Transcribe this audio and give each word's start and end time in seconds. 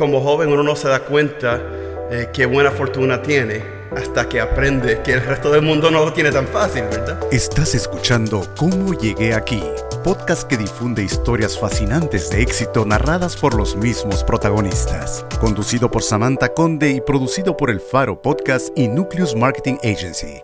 como 0.00 0.22
joven 0.22 0.50
uno 0.50 0.62
no 0.62 0.74
se 0.76 0.88
da 0.88 1.00
cuenta 1.00 1.60
eh, 2.10 2.30
qué 2.32 2.46
buena 2.46 2.70
fortuna 2.70 3.20
tiene 3.20 3.62
hasta 3.94 4.26
que 4.26 4.40
aprende 4.40 5.02
que 5.02 5.12
el 5.12 5.20
resto 5.20 5.52
del 5.52 5.60
mundo 5.60 5.90
no 5.90 6.02
lo 6.02 6.12
tiene 6.14 6.32
tan 6.32 6.46
fácil, 6.46 6.84
¿verdad? 6.84 7.20
Estás 7.30 7.74
escuchando 7.74 8.48
Cómo 8.56 8.94
llegué 8.94 9.34
aquí, 9.34 9.62
podcast 10.02 10.48
que 10.48 10.56
difunde 10.56 11.02
historias 11.02 11.58
fascinantes 11.58 12.30
de 12.30 12.40
éxito 12.40 12.86
narradas 12.86 13.36
por 13.36 13.54
los 13.54 13.76
mismos 13.76 14.24
protagonistas. 14.24 15.26
Conducido 15.38 15.90
por 15.90 16.02
Samantha 16.02 16.54
Conde 16.54 16.92
y 16.92 17.02
producido 17.02 17.54
por 17.58 17.68
El 17.68 17.80
Faro 17.80 18.22
Podcast 18.22 18.70
y 18.78 18.88
Nucleus 18.88 19.36
Marketing 19.36 19.76
Agency. 19.84 20.40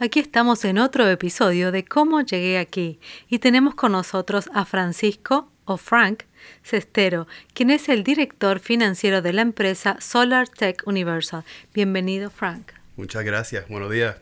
Aquí 0.00 0.18
estamos 0.18 0.64
en 0.64 0.78
otro 0.78 1.08
episodio 1.08 1.70
de 1.70 1.84
Cómo 1.84 2.22
llegué 2.22 2.58
aquí 2.58 2.98
y 3.28 3.38
tenemos 3.38 3.76
con 3.76 3.92
nosotros 3.92 4.50
a 4.52 4.64
Francisco 4.64 5.48
o 5.64 5.76
Frank 5.76 6.24
Cestero, 6.62 7.26
quien 7.54 7.70
es 7.70 7.88
el 7.88 8.04
director 8.04 8.60
financiero 8.60 9.22
de 9.22 9.32
la 9.32 9.42
empresa 9.42 9.96
Solar 10.00 10.48
Tech 10.48 10.82
Universal. 10.86 11.44
Bienvenido, 11.74 12.30
Frank. 12.30 12.72
Muchas 12.96 13.24
gracias. 13.24 13.68
Buenos 13.68 13.90
días. 13.90 14.16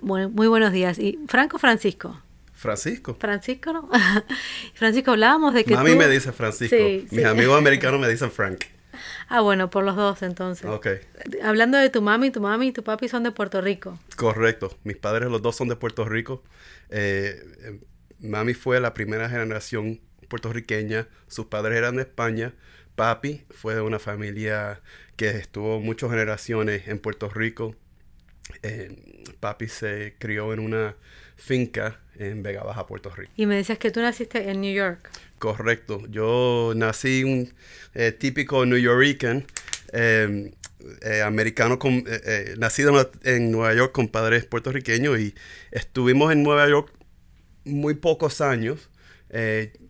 Muy, 0.00 0.28
muy 0.28 0.46
buenos 0.46 0.72
días. 0.72 0.98
¿Y 0.98 1.18
Franco 1.26 1.58
Francisco? 1.58 2.20
Francisco. 2.54 3.16
Francisco, 3.18 3.72
¿no? 3.72 3.90
Francisco, 4.74 5.10
hablábamos 5.10 5.52
de 5.52 5.64
que. 5.64 5.74
A 5.74 5.82
mí 5.82 5.96
me 5.96 6.08
dice 6.08 6.32
Francisco. 6.32 6.76
Mis 7.10 7.24
amigos 7.24 7.58
americanos 7.58 8.00
me 8.00 8.08
dicen 8.08 8.30
Frank. 8.30 8.64
Ah, 9.28 9.40
bueno, 9.40 9.70
por 9.70 9.84
los 9.84 9.96
dos 9.96 10.22
entonces. 10.22 10.66
Ok. 10.66 10.86
Hablando 11.42 11.78
de 11.78 11.90
tu 11.90 12.02
mami, 12.02 12.30
tu 12.30 12.40
mami 12.40 12.68
y 12.68 12.72
tu 12.72 12.84
papi 12.84 13.08
son 13.08 13.22
de 13.22 13.32
Puerto 13.32 13.60
Rico. 13.60 13.98
Correcto. 14.16 14.78
Mis 14.84 14.96
padres 14.96 15.30
los 15.30 15.42
dos 15.42 15.56
son 15.56 15.68
de 15.68 15.76
Puerto 15.76 16.04
Rico. 16.04 16.42
Eh, 16.90 17.42
eh, 17.62 17.80
mami 18.20 18.54
fue 18.54 18.80
la 18.80 18.94
primera 18.94 19.28
generación 19.28 20.00
puertorriqueña, 20.28 21.08
sus 21.28 21.46
padres 21.46 21.78
eran 21.78 21.96
de 21.96 22.02
España, 22.02 22.54
papi 22.94 23.44
fue 23.50 23.74
de 23.74 23.80
una 23.80 23.98
familia 23.98 24.80
que 25.16 25.30
estuvo 25.30 25.80
muchas 25.80 26.10
generaciones 26.10 26.88
en 26.88 26.98
Puerto 26.98 27.28
Rico. 27.28 27.74
Eh, 28.62 29.24
papi 29.40 29.68
se 29.68 30.14
crió 30.18 30.52
en 30.52 30.60
una 30.60 30.96
finca 31.36 32.00
en 32.16 32.42
Vega 32.42 32.62
Baja, 32.62 32.86
Puerto 32.86 33.10
Rico. 33.10 33.32
Y 33.36 33.46
me 33.46 33.56
decías 33.56 33.78
que 33.78 33.90
tú 33.90 34.00
naciste 34.00 34.50
en 34.50 34.60
New 34.60 34.74
York. 34.74 35.10
Correcto. 35.38 36.02
Yo 36.08 36.72
nací 36.76 37.24
un 37.24 37.52
eh, 37.94 38.12
típico 38.12 38.66
New 38.66 38.78
Yorker, 38.78 39.44
eh, 39.92 40.52
americano, 41.24 41.78
con, 41.78 42.04
nacido 42.58 43.10
en 43.22 43.50
Nueva 43.50 43.74
York 43.74 43.92
con 43.92 44.08
padres 44.08 44.44
puertorriqueños 44.44 45.18
y 45.20 45.34
estuvimos 45.70 46.32
en 46.32 46.42
Nueva 46.42 46.68
York 46.68 46.92
muy 47.64 47.94
pocos 47.94 48.40
años 48.40 48.90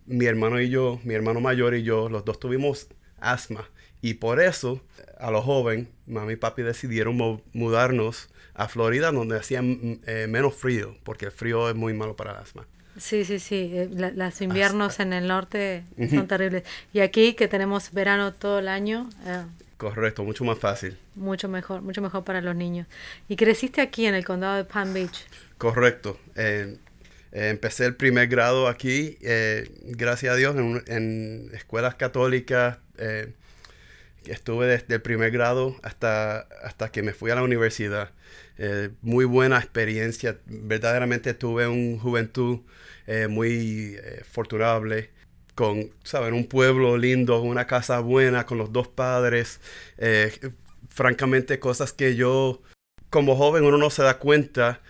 mi 0.06 0.27
hermano 0.27 0.61
y 0.61 0.69
yo, 0.69 1.00
mi 1.05 1.14
hermano 1.14 1.41
mayor 1.41 1.75
y 1.75 1.83
yo, 1.83 2.08
los 2.08 2.25
dos 2.25 2.39
tuvimos 2.39 2.89
asma. 3.20 3.69
Y 4.00 4.14
por 4.14 4.41
eso, 4.41 4.81
a 5.19 5.31
los 5.31 5.44
jóvenes, 5.44 5.89
mami 6.06 6.34
y 6.34 6.36
papi 6.36 6.62
decidieron 6.62 7.41
mudarnos 7.53 8.28
a 8.55 8.69
Florida, 8.69 9.12
donde 9.12 9.39
hacía 9.39 9.62
mm, 9.62 10.00
eh, 10.06 10.27
menos 10.28 10.55
frío, 10.55 10.97
porque 11.05 11.27
el 11.27 11.33
frío 11.33 11.69
es 11.69 11.77
muy 11.77 11.94
malo 11.94 12.17
para 12.17 12.33
el 12.33 12.39
asma. 12.39 12.67
Sí, 12.98 13.25
sí, 13.25 13.39
sí. 13.39 13.70
Eh, 13.72 14.12
los 14.14 14.41
inviernos 14.41 15.00
en 15.00 15.12
el 15.12 15.27
norte 15.27 15.84
son 16.11 16.27
terribles. 16.27 16.64
Y 16.92 17.00
aquí, 17.00 17.34
que 17.34 17.48
tenemos 17.48 17.92
verano 17.92 18.33
todo 18.33 18.59
el 18.59 18.69
año. 18.69 19.09
Eh, 19.25 19.44
Correcto, 19.78 20.22
mucho 20.22 20.44
más 20.44 20.59
fácil. 20.59 20.97
Mucho 21.16 21.48
mejor, 21.48 21.83
mucho 21.83 22.03
mejor 22.03 22.22
para 22.22 22.41
los 22.41 22.55
niños. 22.55 22.87
¿Y 23.28 23.37
creciste 23.37 23.81
aquí 23.81 24.06
en 24.06 24.14
el 24.14 24.25
condado 24.25 24.56
de 24.56 24.64
Palm 24.64 24.92
Beach? 24.92 25.27
Correcto. 25.59 26.19
Eh, 26.37 26.77
empecé 27.33 27.86
el 27.86 27.97
primer 27.97 28.28
grado 28.28 28.69
aquí, 28.69 29.19
eh, 29.22 29.69
gracias 29.84 30.34
a 30.34 30.36
Dios, 30.36 30.55
en, 30.86 31.50
escuelas 31.55 31.94
católicas. 31.94 32.78
Eh, 32.98 33.33
estuve 34.27 34.66
desde 34.66 34.94
el 34.94 35.02
primer 35.02 35.30
grado 35.33 35.75
hasta, 35.83 36.41
hasta 36.62 36.92
que 36.92 37.03
me 37.03 37.12
fui 37.12 37.30
a 37.30 37.34
la 37.34 37.42
universidad. 37.42 38.12
muy 39.00 39.25
buena 39.25 39.59
experiencia. 39.59 40.38
Verdaderamente 40.47 41.34
tuve 41.34 41.66
una 41.66 42.00
juventud 42.00 42.60
muy 43.28 43.98
fortunable 44.31 45.10
con, 45.54 45.91
¿saben? 46.04 46.34
Un 46.34 46.47
pueblo 46.47 46.97
lindo, 46.97 47.41
una 47.42 47.66
casa 47.66 47.98
buena, 48.00 48.47
con 48.47 48.59
los 48.59 48.72
dos 48.72 48.88
padres. 48.88 49.60
francamente, 50.88 51.59
cosas 51.59 51.92
que 51.92 52.15
yo, 52.15 52.62
como 53.10 53.37
joven, 53.37 53.65
uno 53.65 53.78
no 53.78 53.91
se 53.91 54.03
da 54.03 54.19
cuenta 54.19 54.82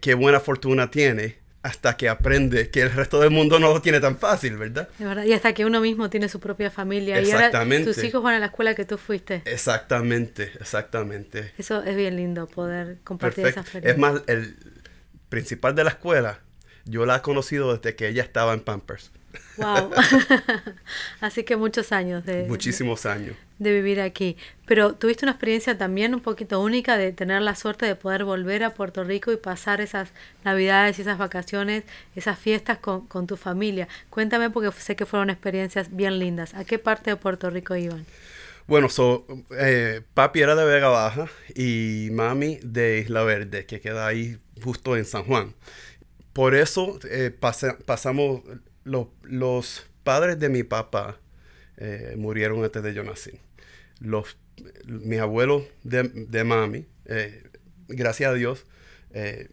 qué 0.00 0.14
buena 0.14 0.40
fortuna 0.40 0.90
tiene 0.90 1.45
hasta 1.66 1.96
que 1.96 2.08
aprende 2.08 2.70
que 2.70 2.82
el 2.82 2.92
resto 2.92 3.18
del 3.18 3.30
mundo 3.30 3.58
no 3.58 3.72
lo 3.72 3.82
tiene 3.82 3.98
tan 3.98 4.16
fácil, 4.18 4.56
¿verdad? 4.56 4.88
verdad. 5.00 5.24
Y 5.24 5.32
hasta 5.32 5.52
que 5.52 5.64
uno 5.64 5.80
mismo 5.80 6.08
tiene 6.08 6.28
su 6.28 6.38
propia 6.38 6.70
familia. 6.70 7.18
Exactamente. 7.18 7.76
Y 7.76 7.78
ahora 7.88 7.94
tus 7.94 8.04
hijos 8.04 8.22
van 8.22 8.34
a 8.34 8.38
la 8.38 8.46
escuela 8.46 8.76
que 8.76 8.84
tú 8.84 8.98
fuiste. 8.98 9.42
Exactamente, 9.44 10.52
exactamente. 10.60 11.52
Eso 11.58 11.82
es 11.82 11.96
bien 11.96 12.14
lindo 12.14 12.46
poder 12.46 12.98
compartir 13.02 13.48
esa 13.48 13.62
experiencia. 13.62 13.90
Es 13.90 13.98
más, 13.98 14.22
el 14.28 14.56
principal 15.28 15.74
de 15.74 15.82
la 15.82 15.90
escuela, 15.90 16.38
yo 16.84 17.04
la 17.04 17.16
he 17.16 17.20
conocido 17.22 17.76
desde 17.76 17.96
que 17.96 18.06
ella 18.06 18.22
estaba 18.22 18.54
en 18.54 18.60
Pampers. 18.60 19.10
Wow. 19.56 19.90
Así 21.20 21.44
que 21.44 21.56
muchos 21.56 21.92
años 21.92 22.24
de... 22.24 22.44
Muchísimos 22.48 23.06
años. 23.06 23.36
De 23.58 23.72
vivir 23.72 24.00
aquí. 24.00 24.36
Pero 24.66 24.94
tuviste 24.94 25.24
una 25.24 25.32
experiencia 25.32 25.78
también 25.78 26.14
un 26.14 26.20
poquito 26.20 26.60
única 26.60 26.96
de 26.96 27.12
tener 27.12 27.42
la 27.42 27.54
suerte 27.54 27.86
de 27.86 27.94
poder 27.94 28.24
volver 28.24 28.64
a 28.64 28.74
Puerto 28.74 29.04
Rico 29.04 29.32
y 29.32 29.36
pasar 29.36 29.80
esas 29.80 30.10
navidades 30.44 30.98
y 30.98 31.02
esas 31.02 31.18
vacaciones, 31.18 31.84
esas 32.14 32.38
fiestas 32.38 32.78
con, 32.78 33.06
con 33.06 33.26
tu 33.26 33.36
familia. 33.36 33.88
Cuéntame 34.10 34.50
porque 34.50 34.70
sé 34.80 34.96
que 34.96 35.06
fueron 35.06 35.30
experiencias 35.30 35.94
bien 35.94 36.18
lindas. 36.18 36.54
¿A 36.54 36.64
qué 36.64 36.78
parte 36.78 37.10
de 37.10 37.16
Puerto 37.16 37.48
Rico 37.50 37.76
iban? 37.76 38.04
Bueno, 38.66 38.88
so, 38.88 39.24
eh, 39.56 40.02
papi 40.14 40.40
era 40.40 40.56
de 40.56 40.64
Vega 40.64 40.88
Baja 40.88 41.28
y 41.54 42.08
mami 42.10 42.58
de 42.64 42.98
Isla 42.98 43.22
Verde, 43.22 43.64
que 43.64 43.80
queda 43.80 44.08
ahí 44.08 44.38
justo 44.60 44.96
en 44.96 45.04
San 45.04 45.22
Juan. 45.22 45.54
Por 46.32 46.56
eso 46.56 46.98
eh, 47.08 47.30
pasamos 47.30 48.42
los, 48.86 49.86
padres 50.02 50.38
de 50.38 50.48
mi 50.48 50.62
papá 50.62 51.18
eh, 51.76 52.14
murieron 52.16 52.62
antes 52.62 52.82
de 52.82 52.94
yo 52.94 53.02
nacer. 53.02 53.40
Los, 53.98 54.36
mis 54.86 55.18
abuelos 55.18 55.64
de, 55.82 56.44
mami, 56.44 56.86
eh, 57.06 57.42
gracias 57.88 58.30
a 58.30 58.34
Dios, 58.34 58.66
eh, 59.10 59.48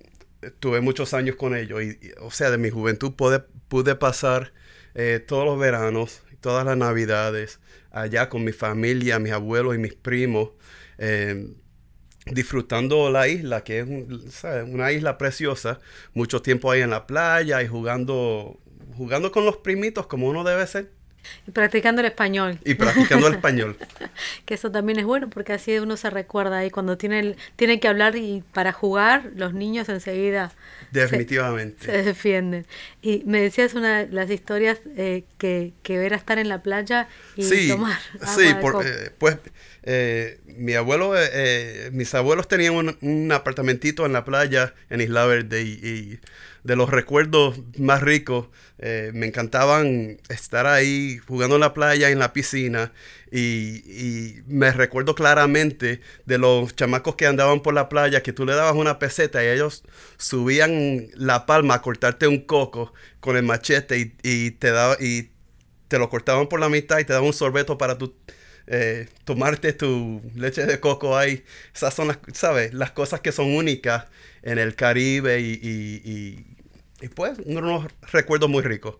tuve 0.59 0.81
muchos 0.81 1.13
años 1.13 1.35
con 1.35 1.55
ellos. 1.55 1.81
Y, 1.81 1.97
o 2.19 2.29
sea, 2.29 2.51
de 2.51 2.57
mi 2.57 2.69
juventud 2.69 3.13
pude, 3.13 3.39
pude 3.67 3.95
pasar 3.95 4.53
todos 5.25 5.45
los 5.45 5.57
veranos, 5.57 6.21
todas 6.39 6.63
las 6.65 6.77
navidades, 6.77 7.59
allá 7.89 8.29
con 8.29 8.43
mi 8.43 8.51
familia, 8.51 9.17
mis 9.17 9.31
abuelos 9.31 9.73
y 9.73 9.79
mis 9.79 9.95
primos 9.95 10.51
disfrutando 12.25 13.09
la 13.09 13.27
isla, 13.27 13.63
que 13.63 13.79
es 13.79 13.87
una 14.67 14.91
isla 14.91 15.17
preciosa, 15.17 15.79
mucho 16.13 16.41
tiempo 16.41 16.71
ahí 16.71 16.81
en 16.81 16.89
la 16.89 17.05
playa 17.05 17.61
y 17.61 17.67
jugando 17.67 18.59
jugando 18.93 19.31
con 19.31 19.45
los 19.45 19.57
primitos 19.57 20.07
como 20.07 20.29
uno 20.29 20.43
debe 20.43 20.65
ser. 20.67 20.91
Y 21.47 21.51
practicando 21.51 22.01
el 22.01 22.07
español. 22.07 22.59
Y 22.65 22.73
practicando 22.75 23.27
el 23.27 23.35
español. 23.35 23.77
que 24.45 24.53
eso 24.53 24.71
también 24.71 24.99
es 24.99 25.05
bueno 25.05 25.29
porque 25.29 25.53
así 25.53 25.77
uno 25.77 25.97
se 25.97 26.09
recuerda 26.09 26.57
ahí 26.57 26.69
cuando 26.69 26.97
tiene, 26.97 27.35
tiene 27.55 27.79
que 27.79 27.87
hablar 27.87 28.15
y 28.15 28.43
para 28.53 28.73
jugar 28.73 29.31
los 29.35 29.53
niños 29.53 29.89
enseguida 29.89 30.51
Definitivamente. 30.93 31.85
Se, 31.85 32.03
defienden. 32.03 32.67
Y 33.01 33.23
me 33.25 33.41
decías 33.41 33.73
una 33.73 34.03
de 34.03 34.13
las 34.13 34.29
historias 34.29 34.79
eh, 34.95 35.23
que, 35.39 35.73
que 35.81 35.95
era 36.05 36.15
estar 36.15 36.37
en 36.37 36.49
la 36.49 36.61
playa 36.61 37.07
y 37.35 37.67
tomar. 37.67 37.99
sí, 38.35 38.43
eh, 38.45 39.09
pues 39.17 39.37
eh, 39.83 40.39
mi 40.45 40.75
abuelo, 40.75 41.13
mis 41.91 42.13
abuelos 42.13 42.47
tenían 42.47 42.75
un, 42.75 42.97
un, 43.01 43.31
apartamentito 43.31 44.05
en 44.05 44.13
la 44.13 44.23
playa 44.23 44.75
en 44.91 45.01
Isla 45.01 45.25
Verde 45.25 45.63
y 45.63 46.19
de 46.63 46.75
los 46.75 46.89
recuerdos 46.89 47.59
más 47.77 48.01
ricos. 48.01 48.47
Eh, 48.79 49.11
me 49.13 49.27
encantaban 49.27 50.19
estar 50.29 50.65
ahí 50.65 51.17
jugando 51.27 51.55
en 51.55 51.61
la 51.61 51.73
playa, 51.73 52.09
en 52.09 52.19
la 52.19 52.33
piscina. 52.33 52.91
Y, 53.31 54.41
me 54.47 54.71
recuerdo 54.71 55.15
claramente 55.15 56.01
de 56.25 56.37
los 56.37 56.75
chamacos 56.75 57.15
que 57.15 57.25
andaban 57.25 57.61
por 57.61 57.73
la 57.73 57.89
playa, 57.89 58.21
que 58.21 58.33
tú 58.33 58.45
le 58.45 58.53
dabas 58.53 58.75
una 58.75 58.99
peseta 58.99 59.43
y 59.43 59.47
ellos 59.47 59.83
subían 60.17 61.07
la 61.15 61.45
palma 61.45 61.75
a 61.75 61.81
cortarte 61.81 62.27
un 62.27 62.41
coco 62.41 62.93
con 63.19 63.37
el 63.37 63.43
machete 63.43 64.13
y, 64.21 64.51
te, 64.51 64.71
daba, 64.71 64.97
y 64.99 65.31
te 65.87 65.97
lo 65.97 66.09
cortaban 66.09 66.47
por 66.47 66.59
la 66.59 66.69
mitad 66.69 66.99
y 66.99 67.05
te 67.05 67.13
daban 67.13 67.27
un 67.27 67.33
sorbeto 67.33 67.77
para 67.77 67.97
tu... 67.97 68.15
Eh, 68.65 69.09
tomarte 69.25 69.73
tu 69.73 70.21
leche 70.35 70.65
de 70.65 70.79
coco 70.79 71.17
ahí. 71.17 71.43
Esas 71.75 71.93
son 71.93 72.07
las, 72.07 72.19
¿sabes? 72.33 72.73
Las 72.73 72.91
cosas 72.91 73.19
que 73.19 73.33
son 73.33 73.53
únicas 73.53 74.05
en 74.41 74.57
el 74.57 74.75
Caribe 74.75 75.41
y, 75.41 75.59
y 75.61 76.53
pues 77.09 77.39
unos 77.45 77.85
recuerdos 78.11 78.49
muy 78.49 78.61
ricos. 78.63 78.95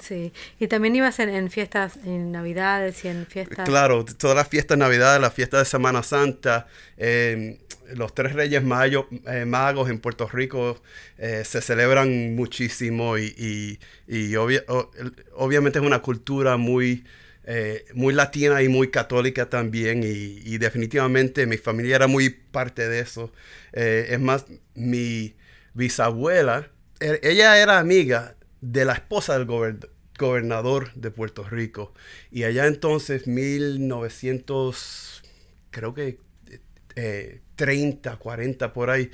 Sí, 0.00 0.34
y 0.60 0.68
también 0.68 0.94
ibas 0.96 1.18
en, 1.18 1.50
fiestas, 1.50 1.96
en 2.04 2.30
Navidades 2.30 3.04
y 3.06 3.08
en 3.08 3.26
fiestas. 3.26 3.66
Claro, 3.66 4.04
todas 4.04 4.36
las 4.36 4.46
fiestas 4.48 4.76
de 4.76 4.84
Navidad, 4.84 5.18
las 5.18 5.32
fiestas 5.32 5.60
de 5.60 5.64
Semana 5.64 6.02
Santa, 6.02 6.66
em, 6.98 7.56
los 7.94 8.14
tres 8.14 8.34
Reyes 8.34 8.62
Mayo, 8.62 9.08
eh, 9.26 9.46
Magos 9.46 9.88
en 9.88 9.98
Puerto 9.98 10.28
Rico 10.28 10.82
eh, 11.16 11.42
se 11.46 11.62
celebran 11.62 12.34
muchísimo 12.34 13.16
y, 13.16 13.78
y, 14.06 14.36
obviamente 14.36 15.78
es 15.78 15.84
una 15.84 16.00
cultura 16.02 16.58
muy 16.58 17.04
eh, 17.50 17.86
muy 17.94 18.12
latina 18.12 18.60
y 18.60 18.68
muy 18.68 18.90
católica 18.90 19.48
también 19.48 20.02
y, 20.04 20.58
definitivamente 20.58 21.46
mi 21.46 21.56
familia 21.56 21.96
era 21.96 22.06
muy 22.06 22.28
parte 22.28 22.86
de 22.86 23.00
eso. 23.00 23.32
Eh, 23.72 24.08
es 24.10 24.20
más, 24.20 24.44
mi 24.74 25.34
bisabuela, 25.72 26.70
er, 27.00 27.20
ella 27.22 27.60
era 27.60 27.78
amiga 27.78 28.36
de 28.60 28.84
la 28.84 28.94
esposa 28.94 29.38
del 29.38 29.46
gobernador 30.18 30.92
de 30.94 31.10
Puerto 31.10 31.44
Rico 31.44 31.94
y 32.30 32.44
allá 32.44 32.66
entonces 32.66 33.26
1900, 33.26 35.22
creo 35.70 35.94
que 35.94 36.18
30, 37.54 38.16
40 38.16 38.72
por 38.72 38.90
ahí, 38.90 39.10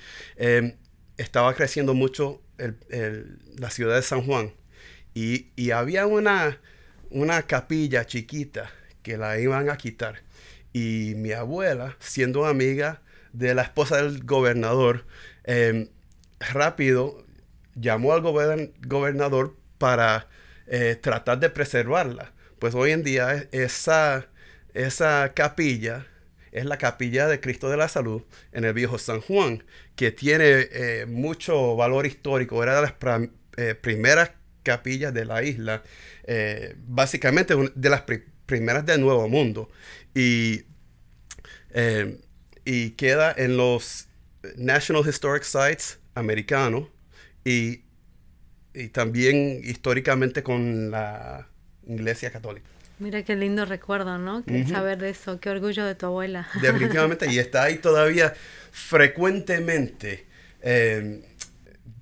estaba 1.16 1.54
creciendo 1.54 1.94
mucho 1.94 2.40
la 3.58 3.70
ciudad 3.70 3.96
de 3.96 4.02
San 4.02 4.22
Juan 4.22 4.54
y, 5.14 5.70
había 5.70 6.06
una, 6.06 6.60
una 7.10 7.42
capilla 7.42 8.04
chiquita 8.04 8.70
que 9.02 9.16
la 9.16 9.38
iban 9.38 9.70
a 9.70 9.76
quitar. 9.76 10.22
Y 10.72 11.14
mi 11.16 11.32
abuela, 11.32 11.96
siendo 12.00 12.46
amiga 12.46 13.00
de 13.32 13.54
la 13.54 13.62
esposa 13.62 13.96
del 13.98 14.24
gobernador, 14.24 15.06
em, 15.44 15.88
rápido 16.40 17.24
llamó 17.74 18.12
al 18.12 18.20
gobernador 18.20 19.56
para 19.78 20.28
eh, 20.66 20.96
tratar 21.00 21.40
de 21.40 21.50
preservarla. 21.50 22.32
Pues 22.58 22.74
hoy 22.74 22.92
en 22.92 23.02
día 23.02 23.46
esa, 23.52 24.28
esa 24.72 25.32
capilla 25.34 26.06
es 26.52 26.64
la 26.64 26.78
capilla 26.78 27.26
de 27.26 27.40
Cristo 27.40 27.68
de 27.68 27.76
la 27.76 27.88
Salud 27.88 28.22
en 28.52 28.64
el 28.64 28.72
viejo 28.72 28.98
San 28.98 29.20
Juan, 29.20 29.64
que 29.96 30.12
tiene 30.12 30.68
eh, 30.70 31.06
mucho 31.08 31.76
valor 31.76 32.06
histórico. 32.06 32.62
Era 32.62 32.76
de 32.76 32.82
las 32.82 32.94
eh, 33.56 33.74
primeras 33.74 34.30
capillas 34.62 35.12
de 35.12 35.26
la 35.26 35.42
isla, 35.42 35.82
básicamente 36.86 37.54
de 37.74 37.90
las 37.90 38.04
primeras 38.46 38.86
del 38.86 39.02
Nuevo 39.02 39.28
Mundo. 39.28 39.68
Y, 40.14 40.62
y 42.64 42.90
queda 42.92 43.34
en 43.36 43.58
los 43.58 44.08
National 44.56 45.06
Historic 45.06 45.42
Sites 45.42 45.98
americanos 46.14 46.93
y, 47.44 47.82
y 48.74 48.88
también 48.88 49.60
históricamente 49.62 50.42
con 50.42 50.90
la 50.90 51.48
Iglesia 51.86 52.30
Católica. 52.30 52.68
Mira 52.98 53.24
qué 53.24 53.34
lindo 53.34 53.64
recuerdo, 53.64 54.18
¿no? 54.18 54.44
Que 54.44 54.66
saber 54.66 54.98
de 54.98 55.10
eso, 55.10 55.40
qué 55.40 55.50
orgullo 55.50 55.84
de 55.84 55.94
tu 55.94 56.06
abuela. 56.06 56.48
Definitivamente, 56.62 57.30
y 57.30 57.38
está 57.38 57.64
ahí 57.64 57.78
todavía 57.78 58.34
frecuentemente. 58.70 60.26
Eh, 60.62 61.22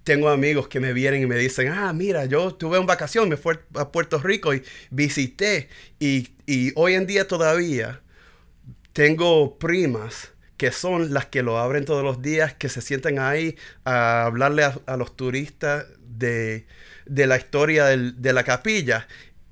tengo 0.04 0.28
amigos 0.28 0.68
que 0.68 0.80
me 0.80 0.92
vienen 0.92 1.22
y 1.22 1.26
me 1.26 1.36
dicen, 1.36 1.68
ah, 1.68 1.92
mira, 1.92 2.24
yo 2.26 2.54
tuve 2.54 2.78
en 2.78 2.86
vacación, 2.86 3.28
me 3.28 3.36
fui 3.36 3.54
a 3.74 3.90
Puerto 3.90 4.18
Rico 4.18 4.54
y 4.54 4.62
visité. 4.90 5.68
Y, 5.98 6.28
hoy 6.74 6.94
en 6.94 7.06
día 7.06 7.26
todavía 7.26 8.00
tengo 8.92 9.58
primas 9.58 10.32
que 10.62 10.70
son 10.70 11.12
las 11.12 11.26
que 11.26 11.42
lo 11.42 11.58
abren 11.58 11.84
todos 11.84 12.04
los 12.04 12.22
días, 12.22 12.54
que 12.54 12.68
se 12.68 12.80
sienten 12.82 13.18
ahí 13.18 13.56
a 13.82 14.26
hablarle 14.26 14.62
a, 14.62 14.96
los 14.96 15.16
turistas 15.16 15.86
de, 15.98 16.66
la 17.04 17.36
historia 17.36 17.86
de 17.86 18.32
la 18.32 18.44
capilla. 18.44 19.08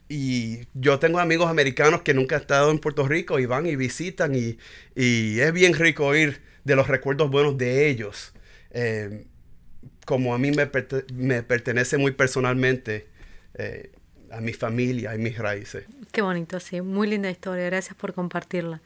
Y 0.09 0.69
yo 0.73 1.01
tengo 1.01 1.19
amigos 1.19 1.51
americanos 1.51 2.03
que 2.03 2.15
nunca 2.15 2.37
han 2.37 2.43
estado 2.43 2.71
en 2.71 2.79
Puerto 2.79 3.09
Rico 3.09 3.41
y 3.41 3.47
van 3.47 3.67
y 3.67 3.75
visitan 3.75 4.37
y, 4.37 4.57
es 4.95 5.53
bien 5.53 5.75
rico 5.75 6.07
oír 6.07 6.43
de 6.63 6.77
los 6.77 6.87
recuerdos 6.87 7.29
buenos 7.29 7.59
de 7.59 7.89
ellos. 7.89 8.33
Eh, 8.71 9.27
como 10.07 10.33
a 10.33 10.39
mí 10.39 10.53
me, 10.53 10.71
me 11.13 11.43
pertenece 11.43 11.99
muy 11.99 12.13
personalmente 12.13 13.09
eh, 13.55 13.91
a 14.31 14.41
mi 14.41 14.53
familia 14.53 15.15
y 15.15 15.19
mis 15.19 15.37
raíces. 15.37 15.87
Qué 16.13 16.23
bonito, 16.23 16.61
sí, 16.61 16.81
muy 16.81 17.09
linda 17.09 17.31
historia, 17.31 17.67
gracias 17.67 17.97
por 17.97 18.15
compartirla. 18.15 18.81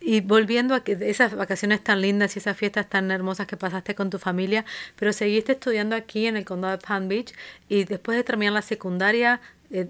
Y 0.00 0.20
volviendo 0.20 0.74
a 0.74 0.84
que 0.84 0.96
esas 1.00 1.34
vacaciones 1.34 1.82
tan 1.82 2.00
lindas 2.00 2.36
y 2.36 2.38
esas 2.38 2.56
fiestas 2.56 2.88
tan 2.88 3.10
hermosas 3.10 3.46
que 3.46 3.56
pasaste 3.56 3.94
con 3.94 4.10
tu 4.10 4.18
familia, 4.18 4.64
pero 4.96 5.12
seguiste 5.12 5.52
estudiando 5.52 5.96
aquí 5.96 6.26
en 6.26 6.36
el 6.36 6.44
condado 6.44 6.76
de 6.76 6.86
Palm 6.86 7.08
Beach 7.08 7.32
y 7.68 7.84
después 7.84 8.16
de 8.16 8.24
terminar 8.24 8.52
la 8.52 8.62
secundaria, 8.62 9.40
eh, 9.70 9.88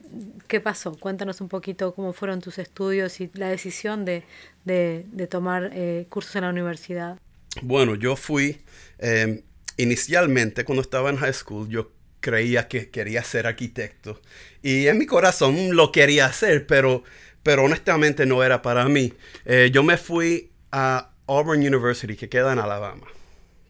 ¿qué 0.48 0.60
pasó? 0.60 0.96
Cuéntanos 0.96 1.40
un 1.40 1.48
poquito 1.48 1.94
cómo 1.94 2.12
fueron 2.12 2.40
tus 2.40 2.58
estudios 2.58 3.20
y 3.20 3.30
la 3.34 3.48
decisión 3.48 4.04
de, 4.04 4.22
de, 4.64 5.04
de 5.12 5.26
tomar 5.26 5.70
eh, 5.72 6.06
cursos 6.08 6.36
en 6.36 6.42
la 6.42 6.50
universidad. 6.50 7.18
Bueno, 7.62 7.94
yo 7.94 8.16
fui, 8.16 8.60
em, 8.98 9.42
inicialmente 9.76 10.64
cuando 10.64 10.82
estaba 10.82 11.10
en 11.10 11.16
high 11.16 11.32
school 11.32 11.68
yo 11.68 11.90
creía 12.20 12.68
que 12.68 12.90
quería 12.90 13.22
ser 13.22 13.46
arquitecto 13.46 14.20
y 14.62 14.86
en 14.88 14.98
mi 14.98 15.06
corazón 15.06 15.76
lo 15.76 15.92
quería 15.92 16.26
hacer, 16.26 16.66
pero, 16.66 17.04
pero 17.46 17.62
honestamente 17.62 18.26
no 18.26 18.42
era 18.42 18.60
para 18.60 18.88
mí. 18.88 19.12
Eh, 19.44 19.70
yo 19.72 19.84
me 19.84 19.98
fui 19.98 20.50
a 20.72 21.10
Auburn 21.28 21.60
University 21.60 22.16
que 22.16 22.28
queda 22.28 22.52
en 22.52 22.58
Alabama. 22.58 23.06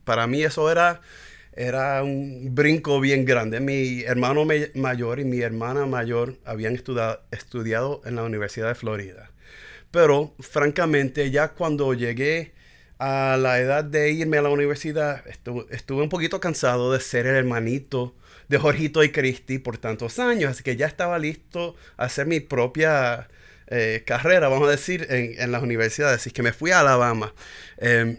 Para 0.04 0.26
mí 0.26 0.42
eso 0.42 0.72
era, 0.72 1.02
era 1.52 2.02
un 2.02 2.54
brinco 2.54 3.00
bien 3.00 3.26
grande. 3.26 3.60
Mi 3.60 4.00
hermano 4.00 4.46
mayor 4.74 5.20
y 5.20 5.26
mi 5.26 5.40
hermana 5.40 5.84
mayor 5.84 6.38
habían 6.46 6.74
estudiado, 6.74 7.20
estudiado 7.30 8.00
en 8.06 8.16
la 8.16 8.22
Universidad 8.22 8.68
de 8.68 8.76
Florida. 8.76 9.30
Pero 9.90 10.34
francamente 10.38 11.30
ya 11.30 11.48
cuando 11.48 11.92
llegué 11.92 12.54
a 12.98 13.36
la 13.38 13.60
edad 13.60 13.84
de 13.84 14.10
irme 14.10 14.38
a 14.38 14.42
la 14.42 14.48
universidad, 14.48 15.22
estuve, 15.28 16.02
un 16.02 16.08
poquito 16.08 16.40
cansado 16.40 16.94
de 16.94 17.00
ser 17.00 17.26
el 17.26 17.36
hermanito 17.36 18.14
de 18.48 18.56
Jorgito 18.56 19.04
y 19.04 19.12
Cristi 19.12 19.58
por 19.58 19.76
tantos 19.76 20.18
años, 20.18 20.52
así 20.52 20.62
que 20.62 20.76
ya 20.76 20.86
estaba 20.86 21.18
listo 21.18 21.76
a 21.98 22.04
hacer 22.04 22.26
mi 22.26 22.40
propia 22.40 23.28
eh, 23.68 24.02
carrera, 24.06 24.48
vamos 24.48 24.68
a 24.68 24.70
decir, 24.70 25.06
en, 25.10 25.40
en, 25.40 25.52
las 25.52 25.62
universidades. 25.62 26.20
Así 26.20 26.30
que 26.30 26.42
me 26.42 26.52
fui 26.52 26.70
a 26.70 26.80
Alabama. 26.80 27.34
Em, 27.78 28.18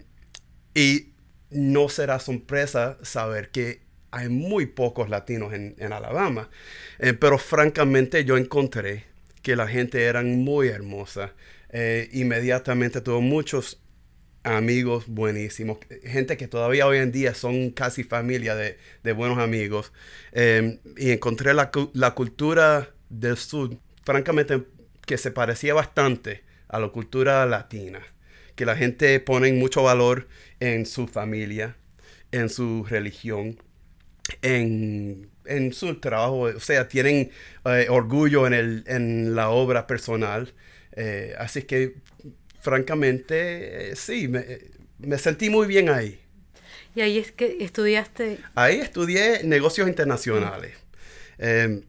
y 0.74 1.12
no 1.50 1.88
será 1.88 2.18
sorpresa 2.20 2.98
saber 3.02 3.50
que 3.50 3.88
hay 4.10 4.28
muy 4.28 4.66
pocos 4.66 5.10
latinos 5.10 5.52
en, 5.52 5.92
Alabama. 5.92 6.48
Eh, 6.98 7.12
pero 7.14 7.38
francamente 7.38 8.24
yo 8.24 8.36
encontré 8.36 9.04
que 9.42 9.56
la 9.56 9.68
gente 9.68 10.04
era 10.04 10.22
muy 10.22 10.68
hermosa. 10.68 11.34
Eh, 11.70 12.08
inmediatamente 12.12 13.00
tuve 13.00 13.20
muchos 13.20 13.80
amigos 14.44 15.04
buenísimos, 15.08 15.78
gente 16.04 16.38
que 16.38 16.48
todavía 16.48 16.86
hoy 16.86 16.98
en 16.98 17.12
día 17.12 17.34
son 17.34 17.70
casi 17.70 18.02
familia 18.02 18.54
de, 18.54 18.78
buenos 19.12 19.38
amigos. 19.38 19.92
Em, 20.32 20.78
y 20.96 21.10
encontré 21.10 21.52
la, 21.54 21.70
cultura 21.70 22.90
del 23.10 23.36
sur, 23.36 23.76
francamente, 24.04 24.62
que 25.08 25.16
se 25.16 25.30
parecía 25.30 25.72
bastante 25.72 26.44
a 26.68 26.78
la 26.78 26.88
cultura 26.88 27.46
latina, 27.46 28.00
que 28.54 28.66
la 28.66 28.76
gente 28.76 29.18
pone 29.20 29.50
mucho 29.54 29.82
valor 29.82 30.28
en 30.60 30.84
su 30.84 31.08
familia, 31.08 31.76
en 32.30 32.50
su 32.50 32.84
religión, 32.84 33.56
en, 34.42 35.30
su 35.72 35.98
trabajo, 35.98 36.40
o 36.40 36.60
sea, 36.60 36.88
tienen 36.88 37.30
eh, 37.64 37.86
orgullo 37.88 38.46
en, 38.46 38.52
el, 38.52 38.84
en 38.86 39.34
la 39.34 39.48
obra 39.48 39.86
personal. 39.86 40.52
Eh, 40.92 41.34
así 41.38 41.62
que 41.62 41.94
francamente, 42.60 43.92
eh, 43.92 43.96
sí, 43.96 44.28
me, 44.28 45.18
sentí 45.18 45.48
muy 45.48 45.66
bien 45.66 45.88
ahí. 45.88 46.20
¿Y 46.94 47.00
ahí 47.00 47.16
es 47.16 47.32
que 47.32 47.56
estudiaste? 47.60 48.40
Ahí 48.54 48.76
estudié 48.76 49.42
negocios 49.42 49.88
internacionales. 49.88 50.74
Em, 51.38 51.82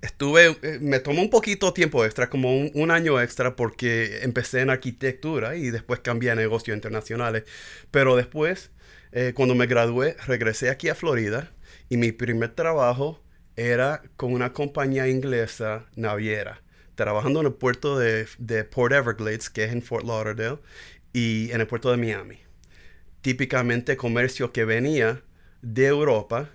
estuve, 0.00 0.56
eh, 0.62 0.78
me 0.80 1.00
tomó 1.00 1.22
un 1.22 1.30
poquito 1.30 1.72
tiempo 1.72 2.04
extra, 2.04 2.30
como 2.30 2.56
un, 2.56 2.90
año 2.90 3.20
extra, 3.20 3.56
porque 3.56 4.20
empecé 4.22 4.60
en 4.60 4.70
arquitectura 4.70 5.56
y 5.56 5.70
después 5.70 6.00
cambié 6.00 6.30
a 6.30 6.34
negocios 6.34 6.74
internacionales. 6.74 7.44
Pero 7.90 8.16
después, 8.16 8.70
eh, 9.12 9.32
cuando 9.34 9.54
me 9.54 9.66
gradué, 9.66 10.16
regresé 10.26 10.70
aquí 10.70 10.88
a 10.88 10.94
Florida 10.94 11.52
y 11.88 11.96
mi 11.96 12.12
primer 12.12 12.50
trabajo 12.54 13.22
era 13.56 14.02
con 14.16 14.32
una 14.32 14.52
compañía 14.52 15.08
inglesa 15.08 15.86
naviera 15.96 16.62
trabajando 16.94 17.40
en 17.40 17.46
el 17.46 17.54
puerto 17.54 17.98
de, 17.98 18.64
Port 18.64 18.92
Everglades, 18.92 19.50
que 19.50 19.64
es 19.64 19.72
en 19.72 19.82
Fort 19.82 20.04
Lauderdale, 20.04 20.58
y 21.12 21.50
en 21.50 21.60
el 21.60 21.66
puerto 21.66 21.90
de 21.90 21.96
Miami. 21.96 22.38
Típicamente 23.20 23.96
comercio 23.96 24.52
que 24.52 24.64
venía 24.64 25.22
de 25.62 25.86
Europa 25.86 26.50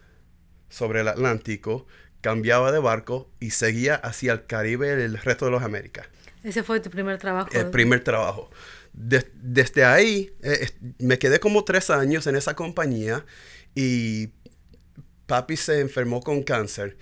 sobre 0.69 1.01
el 1.01 1.07
Atlántico, 1.07 1.87
cambiaba 2.27 2.73
de 2.73 2.79
barco 2.79 3.31
y 3.39 3.51
seguía 3.51 3.95
hacia 3.95 4.33
el 4.33 4.45
Caribe 4.45 4.89
y 4.89 5.01
el 5.01 5.17
resto 5.17 5.45
de 5.45 5.51
las 5.51 5.63
Américas. 5.63 6.07
Ese 6.43 6.61
fue 6.61 6.81
tu 6.81 6.89
primer 6.89 7.17
trabajo. 7.17 7.49
El 7.53 7.69
primer 7.69 8.03
trabajo. 8.03 8.51
desde 8.91 9.85
ahí 9.85 10.33
eh, 10.43 10.71
me 10.99 11.17
quedé 11.17 11.39
como 11.39 11.63
tres 11.63 11.89
años 11.89 12.27
en 12.27 12.35
esa 12.35 12.53
compañía 12.53 13.25
y 13.75 14.33
papi 15.25 15.55
se 15.55 15.79
enfermó 15.79 16.19
con 16.19 16.43
cáncer. 16.43 16.97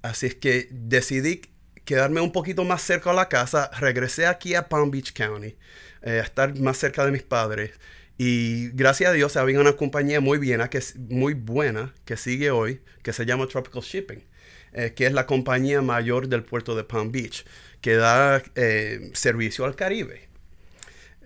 Así 0.00 0.28
es 0.28 0.34
que 0.34 0.68
decidí 0.70 1.42
quedarme 1.84 2.22
un 2.22 2.32
poquito 2.32 2.64
más 2.64 2.80
cerca 2.80 3.10
a 3.10 3.12
la 3.14 3.28
casa, 3.28 3.70
regresé 3.80 4.26
aquí 4.26 4.54
a 4.54 4.66
Palm 4.70 4.90
Beach 4.90 5.12
County, 5.12 5.58
eh, 6.00 6.20
a 6.20 6.22
estar 6.22 6.58
más 6.58 6.78
cerca 6.78 7.04
de 7.04 7.10
mis 7.10 7.22
padres. 7.22 7.72
Y 8.16 8.70
gracias 8.70 9.10
a 9.10 9.12
Dios 9.12 9.36
había 9.36 9.60
una 9.60 9.74
compañía 9.74 10.22
muy 10.22 10.38
buena, 10.38 10.70
que 10.70 10.80
muy 10.96 11.34
buena, 11.34 11.92
que 12.06 12.16
sigue 12.16 12.50
hoy, 12.50 12.80
que 13.02 13.12
se 13.12 13.26
llama 13.26 13.46
Tropical 13.46 13.82
Shipping. 13.82 14.29
Eh, 14.72 14.92
que 14.94 15.06
es 15.06 15.12
la 15.12 15.26
compañía 15.26 15.82
mayor 15.82 16.28
del 16.28 16.44
puerto 16.44 16.76
de 16.76 16.84
Palm 16.84 17.10
Beach, 17.10 17.44
que 17.80 17.94
da 17.94 18.42
eh, 18.54 19.10
servicio 19.14 19.64
al 19.64 19.74
Caribe. 19.74 20.28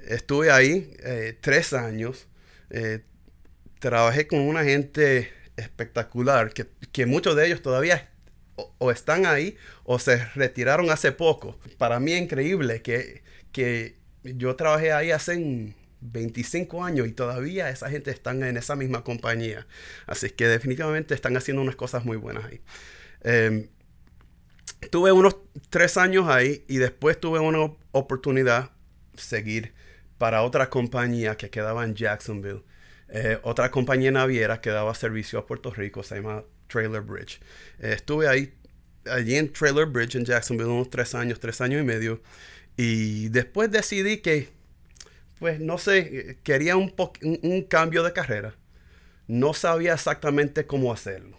Estuve 0.07 0.51
ahí 0.51 0.93
eh, 1.01 1.37
tres 1.41 1.73
años, 1.73 2.27
trabajé 3.79 4.27
con 4.27 4.41
una 4.41 4.65
gente 4.65 5.31
espectacular, 5.57 6.53
que, 6.53 7.07
muchos 7.07 7.37
de 7.37 7.47
ellos 7.47 7.63
todavía 7.63 8.11
o, 8.57 8.91
están 8.91 9.27
ahí 9.27 9.57
o 9.85 9.99
se 9.99 10.25
retiraron 10.35 10.91
hace 10.91 11.13
poco. 11.13 11.59
Para 11.79 12.01
mí 12.01 12.13
es 12.13 12.23
increíble 12.23 12.83
que, 12.83 13.23
que 13.53 13.97
yo 14.23 14.57
trabajé 14.57 14.93
ahí 14.93 15.11
hace 15.13 15.75
25 16.01 16.85
años 16.85 17.09
y 17.09 17.13
todavía 17.13 17.71
esa 17.71 17.89
gente 17.89 18.11
está 18.11 18.33
en 18.33 18.57
esa 18.57 18.77
misma 18.77 19.05
compañía. 19.05 19.67
Así 20.07 20.31
que 20.31 20.47
definitivamente 20.49 21.15
están 21.15 21.37
haciendo 21.37 21.63
unas 21.63 21.77
cosas 21.77 22.05
muy 22.05 22.17
buenas 22.17 22.45
ahí. 22.45 22.61
Em, 23.25 23.69
tuve 24.91 25.11
unos 25.13 25.37
tres 25.71 25.97
años 25.97 26.29
ahí 26.29 26.65
y 26.69 26.77
después 26.77 27.19
tuve 27.19 27.41
una 27.41 27.73
oportunidad 27.93 28.71
de 29.13 29.23
seguir 29.23 29.75
para 30.19 30.43
otra 30.43 30.71
compañía 30.71 31.37
que 31.37 31.51
quedaba 31.51 31.85
en 31.85 31.95
Jacksonville. 31.95 32.63
Eh, 33.09 33.39
otra 33.43 33.71
compañía 33.71 34.11
naviera 34.11 34.61
que 34.61 34.71
daba 34.71 34.95
servicio 34.95 35.39
a 35.39 35.47
Puerto 35.47 35.71
Rico, 35.73 36.03
se 36.03 36.17
llama 36.17 36.45
Trailer 36.69 37.03
Bridge. 37.03 37.41
Eh, 37.79 37.93
estuve 37.95 38.29
ahí, 38.29 38.55
allí 39.07 39.37
en 39.37 39.53
Trailer 39.53 39.87
Bridge 39.87 40.17
en 40.17 40.25
Jacksonville 40.25 40.71
unos 40.71 40.91
tres 40.91 41.15
años, 41.15 41.41
tres 41.41 41.61
años 41.61 41.81
y 41.81 41.85
medio. 41.85 42.23
Y 42.77 43.29
después 43.29 43.71
decidí 43.71 44.19
que, 44.19 44.49
pues 45.39 45.61
no 45.61 45.79
sé, 45.79 46.39
quería 46.43 46.77
un, 46.77 46.95
un, 47.43 47.63
cambio 47.63 48.03
de 48.03 48.13
carrera. 48.13 48.55
No 49.29 49.55
sabía 49.55 49.95
exactamente 49.95 50.67
cómo 50.67 50.93
hacerlo. 50.93 51.39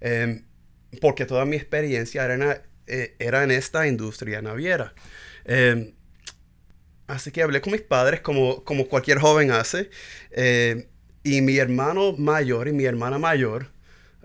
Em, 0.00 0.44
porque 1.00 1.26
toda 1.26 1.44
mi 1.44 1.56
experiencia 1.56 2.24
era 2.24 2.34
en, 2.34 2.42
eh, 2.86 3.56
esta 3.56 3.86
industria 3.86 4.42
naviera. 4.42 4.94
Em, 5.44 5.92
así 7.06 7.30
que 7.30 7.42
hablé 7.42 7.60
con 7.60 7.72
mis 7.72 7.82
padres 7.82 8.20
como, 8.20 8.64
como 8.64 8.88
cualquier 8.88 9.18
joven 9.18 9.50
hace. 9.50 9.90
Em, 10.30 10.86
y 11.22 11.40
mi 11.40 11.56
hermano 11.58 12.12
mayor 12.12 12.68
y 12.68 12.72
mi 12.72 12.84
hermana 12.84 13.18
mayor, 13.18 13.68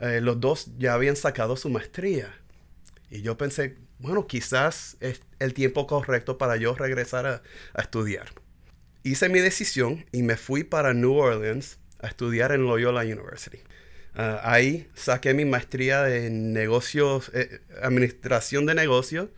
eh, 0.01 0.21
los 0.21 0.39
dos 0.39 0.71
ya 0.77 0.93
habían 0.93 1.15
sacado 1.15 1.55
su 1.55 1.69
maestría. 1.69 2.33
Y 3.09 3.21
yo 3.21 3.37
pensé, 3.37 3.77
bueno, 3.99 4.27
quizás 4.27 4.97
es 5.01 5.21
el 5.39 5.53
tiempo 5.53 5.87
correcto 5.87 6.37
para 6.37 6.55
yo 6.57 6.75
regresar 6.75 7.25
a, 7.25 7.41
estudiar. 7.81 8.27
Hice 9.03 9.29
mi 9.29 9.39
decisión 9.39 10.05
y 10.11 10.23
me 10.23 10.37
fui 10.37 10.63
para 10.63 10.93
New 10.93 11.13
Orleans 11.13 11.79
a 11.99 12.07
estudiar 12.07 12.51
en 12.51 12.65
Loyola 12.65 13.01
University. 13.01 13.59
Ah, 14.21 14.41
ahí 14.43 14.85
saqué 14.95 15.33
mi 15.33 15.45
maestría 15.45 16.03
de 16.03 16.29
negocios, 16.29 17.31
eh, 17.33 17.61
administración 17.81 18.65
de 18.65 18.75
negocios 18.75 19.29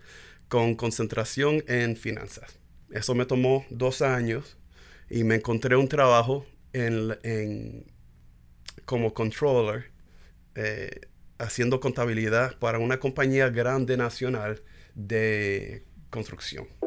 con 0.47 0.73
concentración 0.73 1.63
en 1.67 1.95
finanzas. 1.95 2.57
Eso 2.89 3.13
me 3.13 3.27
tomó 3.27 3.63
dos 3.69 4.01
años 4.01 4.57
y 5.07 5.23
me 5.23 5.35
encontré 5.35 5.75
un 5.75 5.88
trabajo 5.88 6.47
en, 6.73 7.85
como 8.85 9.13
controller 9.13 9.91
eh, 10.55 11.01
haciendo 11.38 11.79
contabilidad 11.79 12.57
para 12.57 12.79
una 12.79 13.00
compañía 13.00 13.50
grande 13.50 13.97
nacional 13.97 14.63
de 14.95 15.85
construcción. 16.09 16.80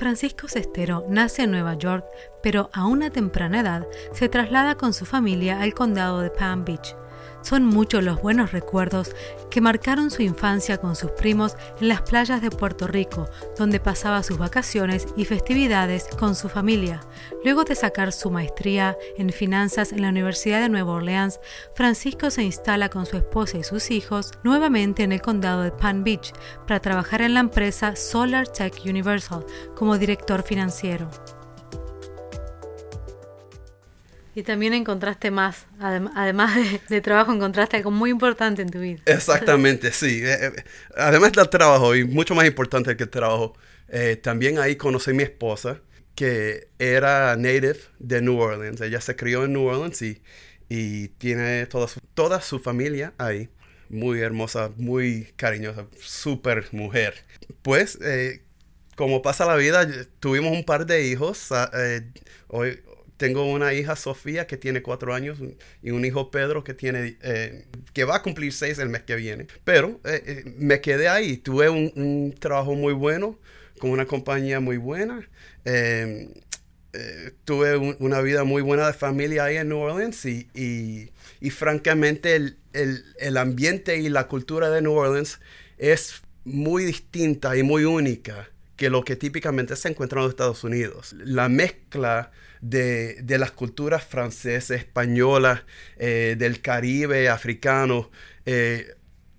Francisco 0.00 0.48
Cestero 0.48 1.04
nace 1.10 1.42
en 1.42 1.50
Nueva 1.50 1.74
York, 1.74 2.06
pero 2.42 2.70
a 2.72 2.86
una 2.86 3.10
temprana 3.10 3.60
edad 3.60 3.86
se 4.14 4.30
traslada 4.30 4.74
con 4.74 4.94
su 4.94 5.04
familia 5.04 5.60
al 5.60 5.74
condado 5.74 6.22
de 6.22 6.30
Palm 6.30 6.64
Beach, 6.64 6.96
son 7.42 7.64
muchos 7.64 8.04
los 8.04 8.20
buenos 8.20 8.52
recuerdos 8.52 9.14
que 9.50 9.60
marcaron 9.60 10.10
su 10.10 10.22
infancia 10.22 10.78
con 10.78 10.96
sus 10.96 11.10
primos 11.12 11.56
en 11.80 11.88
las 11.88 12.02
playas 12.02 12.42
de 12.42 12.50
Puerto 12.50 12.86
Rico, 12.86 13.28
donde 13.58 13.80
pasaba 13.80 14.22
sus 14.22 14.38
vacaciones 14.38 15.06
y 15.16 15.24
festividades 15.24 16.08
con 16.18 16.34
su 16.34 16.48
familia. 16.48 17.00
Luego 17.44 17.64
de 17.64 17.74
sacar 17.74 18.12
su 18.12 18.30
maestría 18.30 18.96
en 19.16 19.30
finanzas 19.30 19.92
en 19.92 20.02
la 20.02 20.08
Universidad 20.08 20.60
de 20.60 20.68
Nueva 20.68 20.92
Orleans, 20.92 21.40
Francisco 21.74 22.30
se 22.30 22.42
instala 22.42 22.88
con 22.88 23.06
su 23.06 23.16
esposa 23.16 23.58
y 23.58 23.64
sus 23.64 23.90
hijos 23.90 24.32
nuevamente 24.44 25.02
en 25.02 25.12
el 25.12 25.22
condado 25.22 25.62
de 25.62 25.72
Palm 25.72 26.04
Beach 26.04 26.32
para 26.66 26.80
trabajar 26.80 27.22
en 27.22 27.34
la 27.34 27.40
empresa 27.40 27.96
Solar 27.96 28.48
Tech 28.48 28.74
Universal 28.84 29.44
como 29.74 29.98
director 29.98 30.42
financiero. 30.42 31.08
Y 34.40 34.42
también 34.42 34.72
encontraste 34.72 35.30
más, 35.30 35.66
además 35.78 36.56
de, 36.88 37.00
trabajo, 37.02 37.30
encontraste 37.30 37.76
algo 37.76 37.90
muy 37.90 38.08
importante 38.08 38.62
en 38.62 38.70
tu 38.70 38.80
vida. 38.80 39.02
Exactamente, 39.04 39.92
sí. 39.92 40.22
Eh, 40.24 40.46
eh, 40.46 40.64
además 40.96 41.32
del 41.32 41.50
trabajo, 41.50 41.94
y 41.94 42.04
mucho 42.04 42.34
más 42.34 42.46
importante 42.46 42.96
que 42.96 43.02
el 43.02 43.10
trabajo, 43.10 43.52
eh, 43.88 44.16
también 44.16 44.58
ahí 44.58 44.76
conocí 44.76 45.10
a 45.10 45.12
mi 45.12 45.24
esposa, 45.24 45.82
que 46.14 46.68
era 46.78 47.36
native 47.36 47.80
de 47.98 48.22
New 48.22 48.38
Orleans. 48.38 48.80
Ella 48.80 49.02
se 49.02 49.14
crió 49.14 49.44
en 49.44 49.52
New 49.52 49.66
Orleans 49.66 50.00
y, 50.00 50.22
y 50.70 51.08
tiene 51.08 51.66
toda 51.66 51.86
su, 51.86 52.00
toda 52.14 52.40
su 52.40 52.60
familia 52.60 53.12
ahí. 53.18 53.50
Muy 53.90 54.22
hermosa, 54.22 54.70
muy 54.78 55.34
cariñosa, 55.36 55.84
súper 56.00 56.66
mujer. 56.72 57.26
Pues, 57.60 57.98
como 58.96 59.20
pasa 59.20 59.44
la 59.44 59.56
vida, 59.56 59.86
tuvimos 60.18 60.52
un 60.52 60.64
par 60.64 60.86
de 60.86 61.06
hijos. 61.06 61.48
hoy, 62.48 62.80
tengo 63.20 63.44
una 63.44 63.74
hija, 63.74 63.96
Sofía, 63.96 64.46
que 64.46 64.56
tiene 64.56 64.80
cuatro 64.80 65.12
años, 65.12 65.36
y 65.82 65.90
un 65.90 66.06
hijo, 66.06 66.30
Pedro, 66.30 66.64
que 66.64 66.72
tiene, 66.72 67.18
eh, 67.20 67.66
que 67.92 68.04
va 68.04 68.16
a 68.16 68.22
cumplir 68.22 68.50
seis 68.50 68.78
el 68.78 68.88
mes 68.88 69.02
que 69.02 69.14
viene. 69.14 69.46
Pero 69.62 70.00
eh, 70.06 70.22
eh, 70.24 70.54
me 70.56 70.80
quedé 70.80 71.06
ahí, 71.06 71.36
tuve 71.36 71.68
un, 71.68 72.34
trabajo 72.38 72.74
muy 72.74 72.94
bueno, 72.94 73.38
con 73.78 73.90
una 73.90 74.06
compañía 74.06 74.58
muy 74.60 74.78
buena. 74.78 75.20
Em, 75.66 76.30
tuve 77.44 77.76
una 77.76 78.22
vida 78.22 78.44
muy 78.44 78.62
buena 78.62 78.86
de 78.86 78.94
familia 78.94 79.44
ahí 79.44 79.58
en 79.58 79.68
New 79.68 79.78
Orleans 79.78 80.24
y, 80.24 80.48
y, 80.54 81.50
francamente 81.50 82.36
el, 82.36 82.56
el, 82.72 83.04
el 83.18 83.36
ambiente 83.36 83.98
y 83.98 84.08
la 84.08 84.28
cultura 84.28 84.70
de 84.70 84.80
New 84.80 84.94
Orleans 84.94 85.40
es 85.76 86.22
muy 86.44 86.84
distinta 86.84 87.54
y 87.54 87.62
muy 87.62 87.84
única 87.84 88.48
que 88.76 88.88
lo 88.88 89.04
que 89.04 89.14
típicamente 89.14 89.76
se 89.76 89.88
encuentra 89.88 90.20
en 90.20 90.24
los 90.24 90.32
Estados 90.32 90.64
Unidos. 90.64 91.14
La 91.18 91.50
mezcla 91.50 92.32
de, 92.60 93.36
las 93.38 93.50
culturas 93.52 94.04
francesas, 94.04 94.70
españolas, 94.78 95.62
eh, 95.96 96.36
del 96.38 96.60
Caribe, 96.60 97.28
africano, 97.28 98.10
eh, 98.46 98.94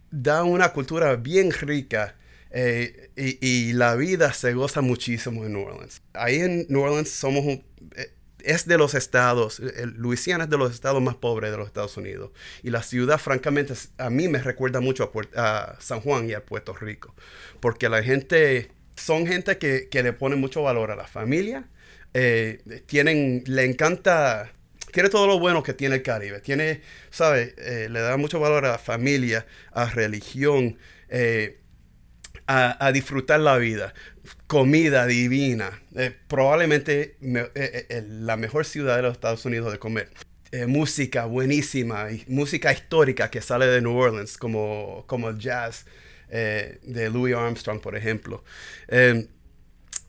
da 0.10 0.44
una 0.44 0.74
cultura 0.74 1.16
bien 1.16 1.52
rica 1.52 2.16
eh, 2.52 3.12
y, 3.16 3.74
la 3.74 3.96
vida 3.96 4.34
se 4.34 4.54
goza 4.54 4.82
muchísimo 4.82 5.46
en 5.46 5.54
New 5.54 5.62
Orleans. 5.62 6.02
Ahí 6.14 6.40
en 6.40 6.66
New 6.70 6.82
Orleans 6.82 7.10
somos 7.10 7.60
es 8.44 8.66
de 8.66 8.76
los 8.76 8.96
estados, 8.96 9.62
Luisiana 9.98 10.46
es 10.46 10.50
de 10.50 10.58
los 10.58 10.74
estados 10.74 11.00
más 11.00 11.14
pobres 11.14 11.52
de 11.52 11.58
los 11.58 11.68
Estados 11.68 11.96
Unidos. 11.96 12.32
Y 12.64 12.72
la 12.72 12.82
ciudad, 12.82 13.20
francamente, 13.20 13.76
a 14.00 14.10
mí 14.10 14.28
me 14.28 14.40
recuerda 14.40 14.82
mucho 14.82 15.12
a, 15.36 15.74
a 15.74 15.80
San 15.80 16.02
Juan 16.02 16.28
y 16.28 16.34
a 16.34 16.44
Puerto 16.44 16.74
Rico. 16.74 17.14
Porque 17.60 17.88
la 17.88 18.02
gente 18.02 18.72
son 19.02 19.26
gente 19.26 19.58
que, 19.58 19.88
le 19.92 20.14
pone 20.14 20.36
mucho 20.36 20.64
valor 20.64 20.92
a 20.92 20.96
la 20.96 21.08
familia. 21.08 21.66
Eh, 22.14 22.62
tienen, 22.86 23.44
le 23.48 23.66
encanta, 23.66 24.52
quiere 24.92 25.10
todo 25.10 25.28
lo 25.28 25.40
bueno 25.40 25.64
que 25.64 25.74
tiene 25.74 25.96
el 25.96 26.04
Caribe. 26.04 26.40
Tiene, 26.40 26.82
¿sabe? 27.10 27.56
Eh, 27.58 27.88
le 27.90 28.00
da 28.00 28.18
mucho 28.18 28.40
valor 28.40 28.66
a 28.66 28.72
la 28.72 28.78
familia, 28.78 29.46
a 29.72 29.86
religión, 29.86 30.78
eh, 31.10 31.60
a, 32.48 32.92
disfrutar 32.92 33.40
la 33.40 33.58
vida. 33.58 33.94
Comida 34.48 35.06
divina. 35.08 35.82
probablemente 36.28 37.16
la 37.22 38.36
mejor 38.36 38.66
ciudad 38.66 38.98
de 38.98 39.04
los 39.04 39.14
Estados 39.14 39.46
Unidos 39.46 39.72
de 39.72 39.80
comer. 39.80 40.10
música 40.68 41.26
buenísima 41.26 42.12
y 42.12 42.26
música 42.28 42.74
histórica 42.74 43.32
que 43.32 43.42
sale 43.42 43.68
de 43.68 43.82
New 43.82 43.96
Orleans, 43.96 44.38
como, 44.38 45.06
como 45.08 45.30
el 45.30 45.40
jazz. 45.40 45.86
Eh, 46.34 46.80
de 46.84 47.10
Louis 47.10 47.36
Armstrong, 47.36 47.82
por 47.82 47.98
ejemplo. 47.98 48.44
Em, 48.88 49.28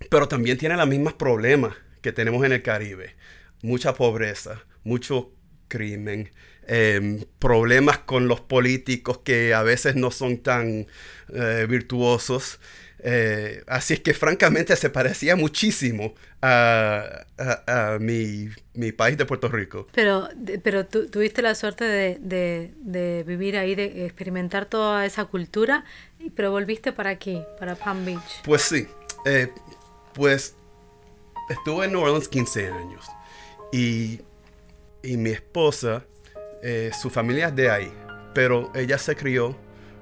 pero 0.08 0.28
también 0.28 0.56
tiene 0.56 0.76
los 0.76 0.86
mismos 0.86 1.14
problemas 1.14 1.74
que 2.00 2.12
tenemos 2.12 2.44
en 2.46 2.52
el 2.52 2.62
Caribe. 2.62 3.16
Mucha 3.62 3.94
pobreza, 3.94 4.64
mucho 4.84 5.32
crimen, 5.66 6.30
em, 6.68 7.24
problemas 7.40 7.98
con 7.98 8.28
los 8.28 8.40
políticos 8.40 9.18
que 9.24 9.52
a 9.52 9.62
veces 9.64 9.96
no 9.96 10.12
son 10.12 10.38
tan 10.38 10.86
eh, 11.34 11.66
virtuosos. 11.68 12.60
Eh, 13.04 13.64
así 13.66 13.94
es 13.94 14.00
que 14.00 14.14
francamente 14.14 14.76
se 14.76 14.88
parecía 14.88 15.34
muchísimo 15.34 16.14
a, 16.40 17.24
mi, 17.98 18.48
país 18.96 19.18
de 19.18 19.26
Puerto 19.26 19.48
Rico. 19.48 19.88
Pero, 19.92 20.28
pero 20.62 20.86
tuviste 20.86 21.42
la 21.42 21.54
suerte 21.54 21.84
de, 21.84 23.24
vivir 23.26 23.56
ahí, 23.56 23.74
de 23.74 24.06
experimentar 24.06 24.66
toda 24.66 25.04
esa 25.04 25.24
cultura, 25.24 25.84
pero 26.36 26.52
volviste 26.52 26.92
para 26.92 27.10
aquí, 27.10 27.42
para 27.58 27.74
Palm 27.74 28.04
Beach. 28.04 28.42
Pues 28.44 28.62
sí, 28.62 28.86
eh, 29.26 29.50
pues 30.14 30.54
estuve 31.50 31.86
en 31.86 31.92
New 31.92 32.00
Orleans 32.00 32.28
15 32.28 32.68
años 32.68 33.04
y, 33.72 34.20
mi 35.02 35.30
esposa, 35.30 36.04
eh, 36.62 36.92
su 37.00 37.10
familia 37.10 37.48
es 37.48 37.56
de 37.56 37.68
ahí, 37.68 37.92
pero 38.32 38.70
ella 38.76 38.96
se 38.98 39.16
crió 39.16 39.56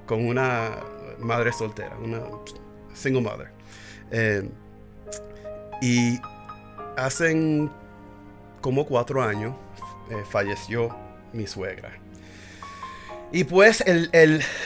con 0.04 0.26
una 0.26 0.76
madre 1.18 1.52
soltera, 1.52 1.96
una 1.98 2.20
single 3.00 3.22
mother. 3.22 3.50
Eh, 4.10 4.48
y 5.80 6.20
hace 6.96 7.68
como 8.60 8.86
cuatro 8.86 9.22
años 9.22 9.54
eh, 10.10 10.22
falleció 10.28 10.94
mi 11.32 11.46
suegra. 11.46 11.92
Y 13.32 13.44
pues 13.44 13.84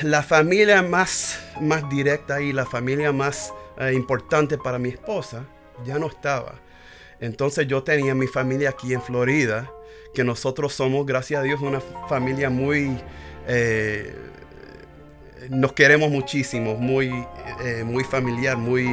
la 0.03 0.23
familia 0.23 0.83
más, 0.83 1.39
más 1.61 1.89
directa 1.91 2.41
y 2.41 2.53
la 2.53 2.65
familia 2.65 3.13
más 3.13 3.53
eh, 3.79 3.93
importante 3.93 4.57
para 4.57 4.79
mi 4.79 4.89
esposa 4.89 5.45
ya 5.85 5.99
no 5.99 6.07
estaba. 6.07 6.55
Entonces 7.21 7.67
yo 7.67 7.83
tenía 7.83 8.15
mi 8.15 8.27
familia 8.27 8.71
aquí 8.71 8.95
en 8.95 9.03
Florida, 9.03 9.71
que 10.15 10.25
nosotros 10.25 10.73
somos, 10.73 11.05
gracias 11.05 11.41
a 11.41 11.43
Dios, 11.43 11.61
una 11.61 11.81
familia 12.09 12.51
muy... 12.51 12.99
nos 15.51 15.73
queremos 15.73 16.11
muchísimo, 16.11 16.77
muy, 16.77 17.13
muy 17.85 18.05
familiar, 18.05 18.57
muy, 18.57 18.89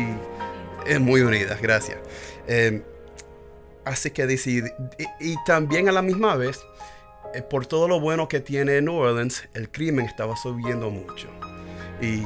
muy 0.99 1.21
unidas, 1.21 1.61
gracias. 1.61 1.97
así 3.85 4.11
que 4.11 4.25
decidí, 4.25 4.69
y 5.19 5.35
también 5.45 5.89
a 5.89 5.91
la 5.91 6.01
misma 6.01 6.35
vez, 6.35 6.59
eh, 7.33 7.41
por 7.41 7.65
todo 7.65 7.87
lo 7.87 7.99
bueno 7.99 8.27
que 8.27 8.41
tiene 8.41 8.81
New 8.81 8.95
Orleans, 8.95 9.47
el 9.53 9.69
crimen 9.69 10.05
estaba 10.05 10.35
subiendo 10.35 10.89
mucho. 10.89 11.27
Y, 12.01 12.23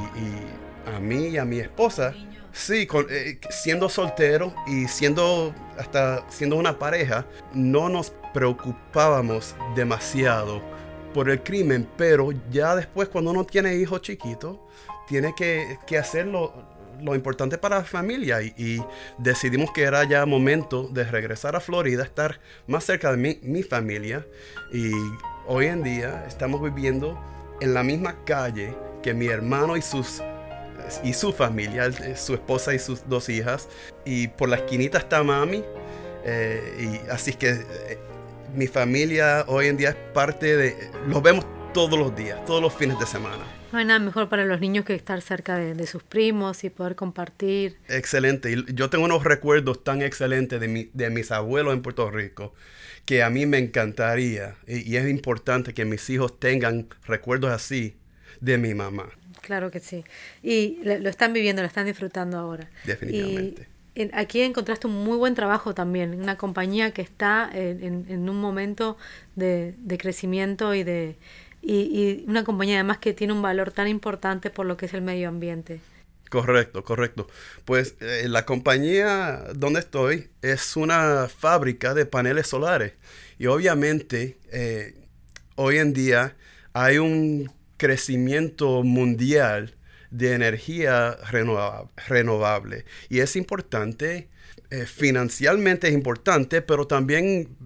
a 0.86 1.00
mí 1.00 1.28
y 1.28 1.38
a 1.38 1.44
mi 1.44 1.58
esposa, 1.58 2.14
sí, 2.52 2.88
eh, 3.10 3.40
siendo 3.50 3.88
soltero 3.88 4.54
y 4.66 4.86
siendo 4.86 5.52
hasta 5.78 6.24
siendo 6.30 6.56
una 6.56 6.78
pareja, 6.78 7.26
no 7.52 7.88
nos 7.88 8.12
preocupábamos 8.32 9.56
demasiado 9.74 10.62
por 11.16 11.30
el 11.30 11.42
crimen, 11.42 11.88
pero 11.96 12.28
ya 12.50 12.76
después 12.76 13.08
cuando 13.08 13.30
uno 13.30 13.46
tiene 13.46 13.74
hijos 13.74 14.02
chiquitos, 14.02 14.58
tiene 15.08 15.32
que, 15.34 15.78
que 15.86 15.96
hacerlo 15.96 16.52
lo 17.00 17.14
importante 17.14 17.56
para 17.56 17.78
la 17.78 17.84
familia 17.84 18.42
y, 18.42 18.82
decidimos 19.16 19.70
que 19.72 19.84
era 19.84 20.04
ya 20.04 20.26
momento 20.26 20.88
de 20.88 21.04
regresar 21.04 21.56
a 21.56 21.60
Florida, 21.60 22.02
estar 22.02 22.38
más 22.66 22.84
cerca 22.84 23.12
de 23.12 23.16
mi, 23.16 23.38
mi 23.40 23.62
familia 23.62 24.26
y 24.74 24.90
hoy 25.46 25.66
en 25.66 25.82
día 25.82 26.22
estamos 26.28 26.62
viviendo 26.62 27.18
en 27.62 27.72
la 27.72 27.82
misma 27.82 28.22
calle 28.26 28.76
que 29.02 29.14
mi 29.14 29.28
hermano 29.28 29.78
y 29.78 29.80
sus 29.80 30.22
y 31.02 31.14
su 31.14 31.32
familia, 31.32 31.90
su 32.14 32.34
esposa 32.34 32.74
y 32.74 32.78
sus 32.78 33.08
dos 33.08 33.30
hijas. 33.30 33.68
Y 34.04 34.28
por 34.28 34.50
la 34.50 34.56
esquinita 34.56 34.98
está 34.98 35.22
mami. 35.22 35.64
Eh, 36.28 37.00
y 37.06 37.10
así 37.10 37.32
que 37.32 37.50
eh, 37.50 37.98
mi 38.54 38.66
familia 38.66 39.44
hoy 39.48 39.66
en 39.66 39.76
día 39.76 39.90
es 39.90 39.96
parte 40.14 40.56
de... 40.56 40.76
Los 41.08 41.22
vemos 41.22 41.46
todos 41.72 41.98
los 41.98 42.14
días, 42.16 42.44
todos 42.44 42.62
los 42.62 42.74
fines 42.74 42.98
de 42.98 43.06
semana. 43.06 43.44
No 43.72 43.78
hay 43.78 43.84
nada 43.84 43.98
mejor 43.98 44.28
para 44.28 44.44
los 44.44 44.60
niños 44.60 44.84
que 44.84 44.94
estar 44.94 45.20
cerca 45.20 45.58
de, 45.58 45.86
sus 45.86 46.02
primos 46.02 46.64
y 46.64 46.70
poder 46.70 46.94
compartir. 46.94 47.76
Excelente. 47.88 48.50
Y 48.52 48.64
yo 48.74 48.88
tengo 48.88 49.04
unos 49.04 49.24
recuerdos 49.24 49.84
tan 49.84 50.02
excelentes 50.02 50.60
de, 50.60 50.68
mi, 50.68 50.88
de 50.94 51.10
mis 51.10 51.30
abuelos 51.30 51.74
en 51.74 51.82
Puerto 51.82 52.10
Rico 52.10 52.54
que 53.06 53.22
a 53.22 53.30
mí 53.30 53.46
me 53.46 53.58
encantaría 53.58 54.56
y, 54.66 54.96
es 54.96 55.08
importante 55.08 55.72
que 55.72 55.84
mis 55.84 56.10
hijos 56.10 56.38
tengan 56.38 56.88
recuerdos 57.06 57.52
así 57.52 57.96
de 58.40 58.58
mi 58.58 58.74
mamá. 58.74 59.08
Claro 59.42 59.70
que 59.70 59.78
sí. 59.80 60.04
Y 60.42 60.80
lo, 60.82 61.08
están 61.08 61.32
viviendo, 61.32 61.62
lo 61.62 61.68
están 61.68 61.86
disfrutando 61.86 62.36
ahora. 62.36 62.68
Definitivamente. 62.84 63.62
Y 63.62 63.75
aquí 64.12 64.42
encontraste 64.42 64.86
un 64.86 65.04
muy 65.04 65.16
buen 65.16 65.34
trabajo 65.34 65.74
también, 65.74 66.20
una 66.20 66.36
compañía 66.36 66.92
que 66.92 67.02
está 67.02 67.50
en, 67.52 68.28
un 68.28 68.40
momento 68.40 68.96
de 69.34 69.98
crecimiento 69.98 70.74
y 70.74 70.84
de, 70.84 71.16
y, 71.66 72.24
una 72.28 72.44
compañía 72.44 72.76
además 72.76 72.98
que 72.98 73.12
tiene 73.12 73.32
un 73.32 73.42
valor 73.42 73.72
tan 73.72 73.88
importante 73.88 74.50
por 74.50 74.66
lo 74.66 74.76
que 74.76 74.86
es 74.86 74.94
el 74.94 75.02
medio 75.02 75.28
ambiente. 75.28 75.80
Correcto, 76.30 76.84
correcto. 76.84 77.28
Pues 77.64 77.94
eh, 78.00 78.26
la 78.28 78.44
compañía 78.44 79.44
donde 79.54 79.80
estoy 79.80 80.28
es 80.42 80.76
una 80.76 81.28
fábrica 81.28 81.94
de 81.94 82.06
paneles 82.06 82.48
solares 82.48 82.94
y 83.38 83.46
obviamente 83.46 84.36
eh, 84.50 84.94
hoy 85.54 85.78
en 85.78 85.92
día 85.92 86.36
hay 86.72 86.98
un 86.98 87.52
crecimiento 87.76 88.82
mundial 88.82 89.75
de 90.16 90.32
energía 90.32 91.16
renovable, 92.08 92.84
y 93.08 93.20
es 93.20 93.36
importante, 93.36 94.28
eh, 94.70 94.86
es 94.86 95.92
importante, 95.92 96.62
pero 96.62 96.86
también 96.86 97.56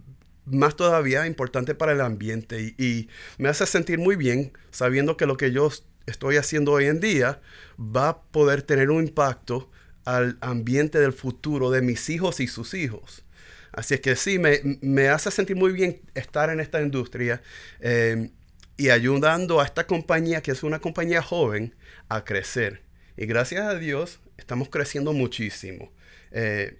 más 0.47 0.75
todavía 0.75 1.27
importante 1.27 1.75
para 1.75 1.93
el 1.93 2.01
ambiente 2.01 2.75
y, 2.77 3.09
me 3.39 3.49
hace 3.49 3.67
sentir 3.67 3.99
muy 3.99 4.17
bien 4.17 4.53
sabiendo 4.71 5.17
que 5.17 5.27
lo 5.27 5.37
que 5.37 5.53
yo 5.53 5.71
estoy 6.07 6.37
haciendo 6.37 6.73
hoy 6.73 6.87
en 6.87 7.01
día 7.01 7.41
va 7.79 8.09
a 8.09 8.23
poder 8.23 8.63
tener 8.63 8.91
un 8.91 9.05
impacto 9.05 9.71
al 10.05 10.39
ambiente 10.41 10.99
del 10.99 11.13
futuro 11.13 11.71
de 11.71 11.83
mis 11.83 12.11
hijos 12.11 12.41
y 12.41 12.49
sus 12.49 12.75
hijos. 12.75 13.25
Así 13.73 13.95
es 13.95 14.01
que 14.01 14.17
sí, 14.17 14.41
me, 14.41 15.09
hace 15.09 15.31
sentir 15.31 15.55
muy 15.55 15.73
bien 15.73 16.01
estar 16.15 16.51
en 16.51 16.59
esta 16.59 16.83
industria 16.83 17.41
eh, 17.79 18.31
y 18.77 18.89
ayudando 18.89 19.61
a 19.61 19.65
esta 19.65 19.87
compañía, 19.87 20.43
que 20.43 20.51
es 20.51 20.65
una 20.65 20.81
compañía 20.81 21.23
joven, 21.23 21.75
a 22.11 22.25
crecer. 22.25 22.83
Y 23.16 23.25
gracias 23.25 23.64
a 23.64 23.77
Dios 23.77 24.20
estamos 24.37 24.68
creciendo 24.68 25.14
muchísimo. 25.14 25.90
Eh, 26.33 26.79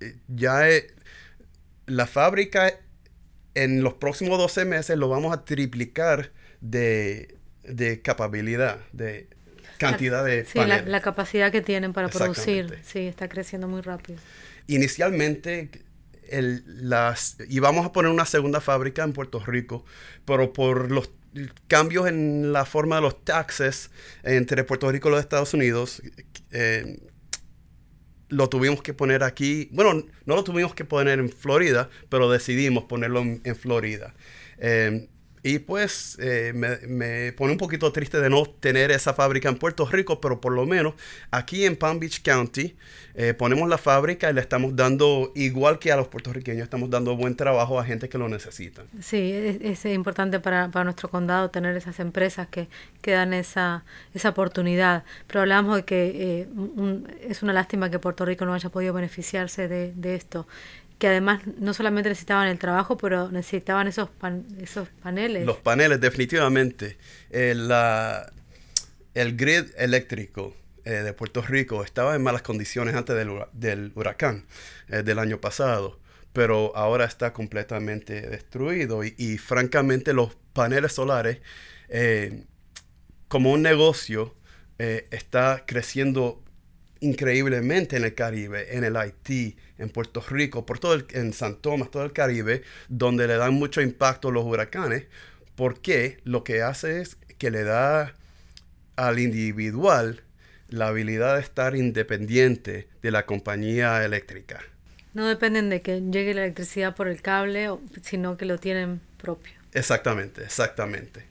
eh, 0.00 0.16
ya 0.28 0.68
la 1.86 2.06
fábrica 2.06 2.72
en 3.54 3.82
los 3.82 3.94
próximos 3.94 4.38
12 4.38 4.64
meses 4.64 4.96
lo 4.96 5.08
vamos 5.08 5.32
a 5.32 5.44
triplicar 5.44 6.30
de, 6.60 7.36
de 7.64 8.00
capacidad, 8.02 8.78
de 8.92 9.28
cantidad 9.78 10.24
de... 10.24 10.44
Sí, 10.44 10.58
la, 10.58 11.00
capacidad 11.00 11.50
que 11.50 11.62
tienen 11.62 11.92
para 11.92 12.08
producir, 12.08 12.78
sí, 12.82 13.00
está 13.00 13.28
creciendo 13.28 13.66
muy 13.66 13.80
rápido. 13.80 14.18
Inicialmente 14.66 15.70
el, 16.28 16.62
las, 16.88 17.38
íbamos 17.48 17.86
a 17.86 17.92
poner 17.92 18.12
una 18.12 18.26
segunda 18.26 18.60
fábrica 18.60 19.02
en 19.02 19.12
Puerto 19.12 19.40
Rico, 19.40 19.84
pero 20.24 20.52
por 20.52 20.90
los 20.90 21.10
cambios 21.68 22.08
en 22.08 22.52
la 22.52 22.64
forma 22.64 22.96
de 22.96 23.02
los 23.02 23.24
taxes 23.24 23.90
entre 24.22 24.64
Puerto 24.64 24.90
Rico 24.90 25.08
y 25.08 25.12
los 25.12 25.20
Estados 25.20 25.54
Unidos, 25.54 26.02
eh, 26.50 26.98
lo 28.28 28.48
tuvimos 28.48 28.82
que 28.82 28.94
poner 28.94 29.22
aquí. 29.22 29.68
Bueno, 29.72 30.06
no 30.24 30.36
lo 30.36 30.44
tuvimos 30.44 30.74
que 30.74 30.84
poner 30.84 31.18
en 31.18 31.30
Florida, 31.30 31.90
pero 32.08 32.30
decidimos 32.30 32.84
ponerlo 32.84 33.20
en, 33.20 33.56
Florida. 33.56 34.14
Eh, 34.58 35.08
y 35.42 35.58
pues 35.60 36.18
eh, 36.20 36.52
me, 36.54 37.32
pone 37.32 37.52
un 37.52 37.58
poquito 37.58 37.90
triste 37.92 38.20
de 38.20 38.28
no 38.28 38.44
tener 38.44 38.90
esa 38.90 39.14
fábrica 39.14 39.48
en 39.48 39.56
Puerto 39.56 39.86
Rico, 39.86 40.20
pero 40.20 40.40
por 40.40 40.52
lo 40.52 40.66
menos 40.66 40.94
aquí 41.30 41.64
en 41.64 41.76
Palm 41.76 41.98
Beach 41.98 42.22
County 42.22 42.76
eh, 43.14 43.32
ponemos 43.34 43.68
la 43.68 43.78
fábrica 43.78 44.30
y 44.30 44.34
le 44.34 44.40
estamos 44.40 44.76
dando, 44.76 45.32
igual 45.34 45.78
que 45.78 45.92
a 45.92 45.96
los 45.96 46.08
puertorriqueños, 46.08 46.62
estamos 46.62 46.90
dando 46.90 47.16
buen 47.16 47.36
trabajo 47.36 47.80
a 47.80 47.84
gente 47.84 48.08
que 48.08 48.18
lo 48.18 48.28
necesita. 48.28 48.82
Sí, 49.00 49.32
es, 49.62 49.84
importante 49.86 50.40
para, 50.40 50.68
nuestro 50.84 51.08
condado 51.08 51.50
tener 51.50 51.76
esas 51.76 51.98
empresas 52.00 52.46
que, 52.48 52.68
que 53.00 53.12
dan 53.12 53.32
esa, 53.32 53.84
esa 54.14 54.28
oportunidad. 54.28 55.04
Pero 55.26 55.40
hablamos 55.40 55.76
de 55.76 55.84
que 55.84 56.40
eh, 56.42 56.48
es 57.28 57.42
una 57.42 57.52
lástima 57.52 57.90
que 57.90 57.98
Puerto 57.98 58.24
Rico 58.24 58.44
no 58.44 58.54
haya 58.54 58.68
podido 58.68 58.92
beneficiarse 58.92 59.68
de, 59.68 59.92
de 59.94 60.14
esto 60.14 60.46
que 61.00 61.08
además 61.08 61.40
no 61.58 61.72
solamente 61.72 62.10
necesitaban 62.10 62.46
el 62.48 62.58
trabajo, 62.58 62.98
pero 62.98 63.30
necesitaban 63.30 63.88
esos, 63.88 64.10
esos 64.60 64.86
paneles. 65.02 65.46
Los 65.46 65.56
paneles, 65.56 65.98
definitivamente. 65.98 66.98
Eh, 67.30 67.56
el 69.14 69.36
grid 69.36 69.64
eléctrico 69.78 70.54
eh, 70.84 70.90
de 70.90 71.12
Puerto 71.14 71.40
Rico 71.40 71.82
estaba 71.84 72.14
en 72.14 72.22
malas 72.22 72.42
condiciones 72.42 72.94
antes 72.94 73.16
del, 73.16 73.92
huracán 73.94 74.44
eh, 74.88 75.02
del 75.02 75.18
año 75.18 75.40
pasado, 75.40 75.98
pero 76.34 76.76
ahora 76.76 77.06
está 77.06 77.32
completamente 77.32 78.20
destruido 78.20 79.02
y, 79.02 79.38
francamente 79.38 80.12
los 80.12 80.36
paneles 80.52 80.92
solares, 80.92 81.38
como 83.26 83.52
un 83.52 83.62
negocio, 83.62 84.34
está 84.78 85.64
creciendo 85.66 86.42
increíblemente 87.00 87.96
en 87.96 88.04
el 88.04 88.14
Caribe, 88.14 88.76
en 88.76 88.84
el 88.84 88.96
Haití, 88.96 89.56
en 89.78 89.90
Puerto 89.90 90.22
Rico, 90.28 90.66
por 90.66 90.78
todo 90.78 90.94
el, 90.94 91.06
en 91.10 91.32
San 91.32 91.56
Tomás, 91.56 91.90
todo 91.90 92.04
el 92.04 92.12
Caribe, 92.12 92.62
donde 92.88 93.26
le 93.26 93.36
dan 93.36 93.54
mucho 93.54 93.80
impacto 93.80 94.30
los 94.30 94.44
huracanes, 94.44 95.06
porque 95.56 96.18
lo 96.24 96.44
que 96.44 96.62
hace 96.62 97.00
es 97.00 97.16
que 97.38 97.50
le 97.50 97.64
da 97.64 98.14
al 98.96 99.18
individual 99.18 100.22
la 100.68 100.88
habilidad 100.88 101.36
de 101.36 101.40
estar 101.40 101.74
independiente 101.74 102.88
de 103.02 103.10
la 103.10 103.26
compañía 103.26 104.04
eléctrica. 104.04 104.60
No 105.14 105.26
dependen 105.26 105.70
de 105.70 105.80
que 105.80 106.00
llegue 106.00 106.34
la 106.34 106.44
electricidad 106.44 106.94
por 106.94 107.08
el 107.08 107.20
cable, 107.20 107.68
sino 108.02 108.36
que 108.36 108.44
lo 108.44 108.58
tienen 108.58 109.00
propio. 109.16 109.52
Exactamente, 109.72 110.44
exactamente. 110.44 111.24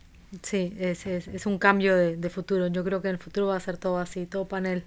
Sí, 0.43 0.75
es, 0.79 1.05
es, 1.07 1.45
un 1.45 1.57
cambio 1.57 1.95
de, 1.95 2.15
de, 2.17 2.29
futuro. 2.29 2.67
Yo 2.67 2.83
creo 2.83 3.01
que 3.01 3.07
en 3.07 3.15
el 3.15 3.19
futuro 3.19 3.47
va 3.47 3.55
a 3.55 3.59
ser 3.59 3.77
todo 3.77 3.97
así, 3.97 4.25
todo 4.27 4.47
panel. 4.47 4.83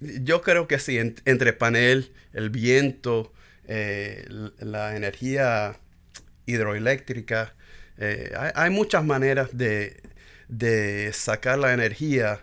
Yo 0.00 0.42
creo 0.42 0.68
que 0.68 0.78
sí, 0.78 0.98
entre 0.98 1.52
panel, 1.52 2.12
el 2.32 2.50
viento, 2.50 3.32
eh, 3.66 4.26
la 4.58 4.96
energía 4.96 5.76
hidroeléctrica, 6.46 7.54
eh, 7.98 8.32
hay, 8.54 8.70
muchas 8.70 9.04
maneras 9.04 9.50
de, 9.52 10.00
de 10.48 11.12
sacar 11.12 11.58
la 11.58 11.72
energía 11.72 12.40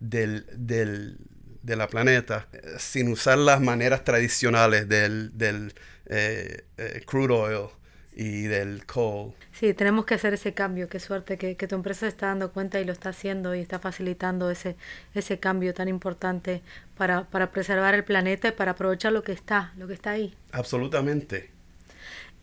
del, 0.00 0.46
del, 0.56 1.18
de 1.62 1.76
la 1.76 1.88
planeta 1.88 2.48
sin 2.78 3.08
usar 3.08 3.38
las 3.38 3.60
maneras 3.60 4.04
tradicionales 4.04 4.88
del, 4.88 5.36
del 5.36 5.74
eh, 6.06 6.64
eh, 6.76 7.02
crude 7.06 7.34
oil 7.34 7.68
y 8.14 8.42
del 8.42 8.84
coal. 8.86 9.32
Sí, 9.52 9.74
tenemos 9.74 10.04
que 10.04 10.14
hacer 10.14 10.34
ese 10.34 10.52
cambio. 10.54 10.88
Qué 10.88 11.00
suerte 11.00 11.38
que, 11.38 11.56
que, 11.56 11.66
tu 11.66 11.74
empresa 11.74 12.06
está 12.06 12.26
dando 12.26 12.52
cuenta 12.52 12.80
y 12.80 12.84
lo 12.84 12.92
está 12.92 13.10
haciendo 13.10 13.54
y 13.54 13.60
está 13.60 13.78
facilitando 13.78 14.50
ese, 14.50 14.76
ese 15.14 15.38
cambio 15.38 15.74
tan 15.74 15.88
importante 15.88 16.62
para, 16.96 17.24
para 17.24 17.50
preservar 17.50 17.94
el 17.94 18.04
planeta 18.04 18.48
y 18.48 18.52
para 18.52 18.72
aprovechar 18.72 19.12
lo 19.12 19.22
que 19.22 19.32
está, 19.32 19.72
lo 19.76 19.86
que 19.86 19.94
está 19.94 20.10
ahí. 20.10 20.34
Absolutamente. 20.52 21.50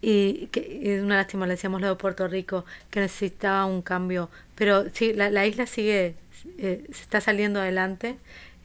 Y, 0.01 0.47
que, 0.47 0.95
es 0.95 1.03
una 1.03 1.17
lástima, 1.17 1.45
le 1.45 1.53
decíamos 1.53 1.81
lo 1.81 1.89
de 1.89 1.95
Puerto 1.95 2.27
Rico, 2.27 2.65
que 2.89 3.01
necesitaba 3.01 3.65
un 3.65 3.81
cambio. 3.81 4.29
Pero 4.55 4.85
sí, 4.93 5.13
la, 5.13 5.29
la 5.29 5.45
isla 5.45 5.67
sigue, 5.67 6.15
eh, 6.57 6.85
se 6.91 7.01
está 7.01 7.21
saliendo 7.21 7.59
adelante. 7.59 8.17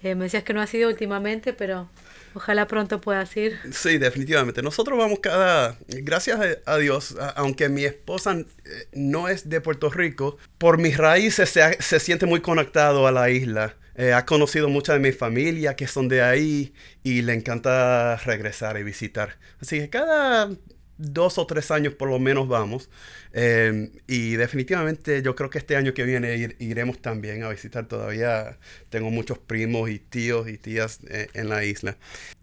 Eh, 0.02 0.14
me 0.14 0.24
decías 0.24 0.44
que 0.44 0.54
no 0.54 0.60
ha 0.60 0.66
sido 0.66 0.88
últimamente, 0.88 1.52
pero 1.52 1.88
Ojalá 2.35 2.66
pronto 2.66 3.01
puedas 3.01 3.37
ir. 3.37 3.59
Sí, 3.73 3.99
definitivamente. 3.99 4.62
Nosotros 4.62 4.99
vamos 4.99 5.20
cada, 5.20 5.79
gracias 5.88 6.40
a 6.66 6.77
Dios, 6.79 7.16
aunque 7.37 7.68
mi 7.68 7.85
esposa 7.85 8.33
eh, 8.33 8.47
no 8.92 9.29
es 9.29 9.49
de 9.49 9.61
Puerto 9.61 9.90
Rico, 9.90 10.37
por 10.59 10.79
mis 10.79 10.97
raíces 10.97 11.49
se, 11.51 11.81
se 11.81 12.01
siente 12.01 12.27
muy 12.27 12.40
conectado 12.40 13.07
a 13.07 13.12
la 13.12 13.31
isla. 13.31 13.77
Eh, 13.97 14.12
ha 14.12 14.27
conocido 14.27 14.68
mucha 14.68 14.92
de 14.92 14.99
mi 14.99 15.12
familia 15.12 15.77
que 15.77 15.87
son 15.87 16.09
de 16.09 16.20
ahí 16.20 16.75
y 17.05 17.23
le 17.23 17.33
encanta 17.35 18.16
regresar 18.16 18.77
y 18.79 18.83
visitar. 18.83 19.38
Así 19.61 19.79
que 19.79 19.88
cada 19.88 20.51
dos 20.96 21.38
o 21.38 21.46
tres 21.46 21.70
años 21.70 21.94
por 21.94 22.09
lo 22.09 22.18
menos 22.18 22.48
vamos. 22.48 22.90
Eh, 23.33 23.90
y 24.07 24.37
definitivamente 24.37 25.22
yo 25.22 25.35
creo 25.35 25.50
que 25.50 25.59
este 25.59 25.76
año 25.76 25.94
que 25.94 26.04
viene 26.04 26.57
iremos 26.59 27.00
también 27.00 27.42
a 27.42 27.48
visitar. 27.48 27.87
Todavía 27.87 28.59
tengo 28.90 29.11
muchos 29.11 29.38
primos 29.38 29.90
y 29.90 29.98
tíos 29.98 30.48
y 30.48 30.59
tías 30.59 31.00
eh, 31.09 31.28
en 31.35 31.48
la 31.48 31.64
isla. 31.64 31.96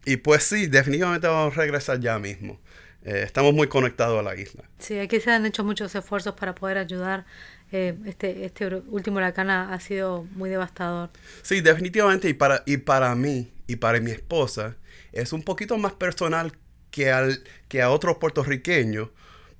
Y 0.05 0.17
pues 0.17 0.43
sí, 0.43 0.67
definitivamente 0.67 1.27
vamos 1.27 1.55
a 1.57 1.61
regresar 1.61 1.99
ya 1.99 2.19
mismo. 2.19 2.59
Eh, 3.03 3.23
estamos 3.25 3.53
muy 3.53 3.67
conectados 3.67 4.19
a 4.19 4.23
la 4.23 4.35
isla. 4.35 4.63
Sí, 4.77 4.99
aquí 4.99 5.19
se 5.19 5.31
han 5.31 5.45
hecho 5.45 5.63
muchos 5.63 5.93
esfuerzos 5.95 6.35
para 6.35 6.53
poder 6.53 6.77
ayudar. 6.77 7.25
este, 7.71 8.45
este 8.45 8.67
último 8.67 9.17
huracán 9.17 9.49
ha, 9.49 9.73
ha, 9.73 9.79
sido 9.79 10.23
muy 10.35 10.49
devastador. 10.49 11.09
Sí, 11.41 11.61
definitivamente. 11.61 12.29
Y 12.29 12.33
para, 12.33 12.63
y 12.65 12.77
para 12.77 13.15
mí 13.15 13.51
y 13.65 13.77
para 13.77 13.99
mi 14.01 14.11
esposa 14.11 14.75
es 15.13 15.33
un 15.33 15.43
poquito 15.43 15.77
más 15.77 15.93
personal 15.93 16.51
que, 16.91 17.11
al, 17.11 17.43
que 17.67 17.81
a 17.81 17.89
otros 17.89 18.17
puertorriqueños. 18.17 19.09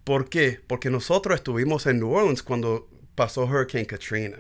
¿Por 0.04 0.30
qué? 0.30 0.60
Porque 0.68 0.90
nosotros 0.90 1.36
estuvimos 1.36 1.86
en 1.86 2.00
New 2.00 2.12
Orleans 2.12 2.44
cuando 2.44 2.90
pasó 3.16 3.46
Hurricane 3.46 3.86
Katrina. 3.86 4.38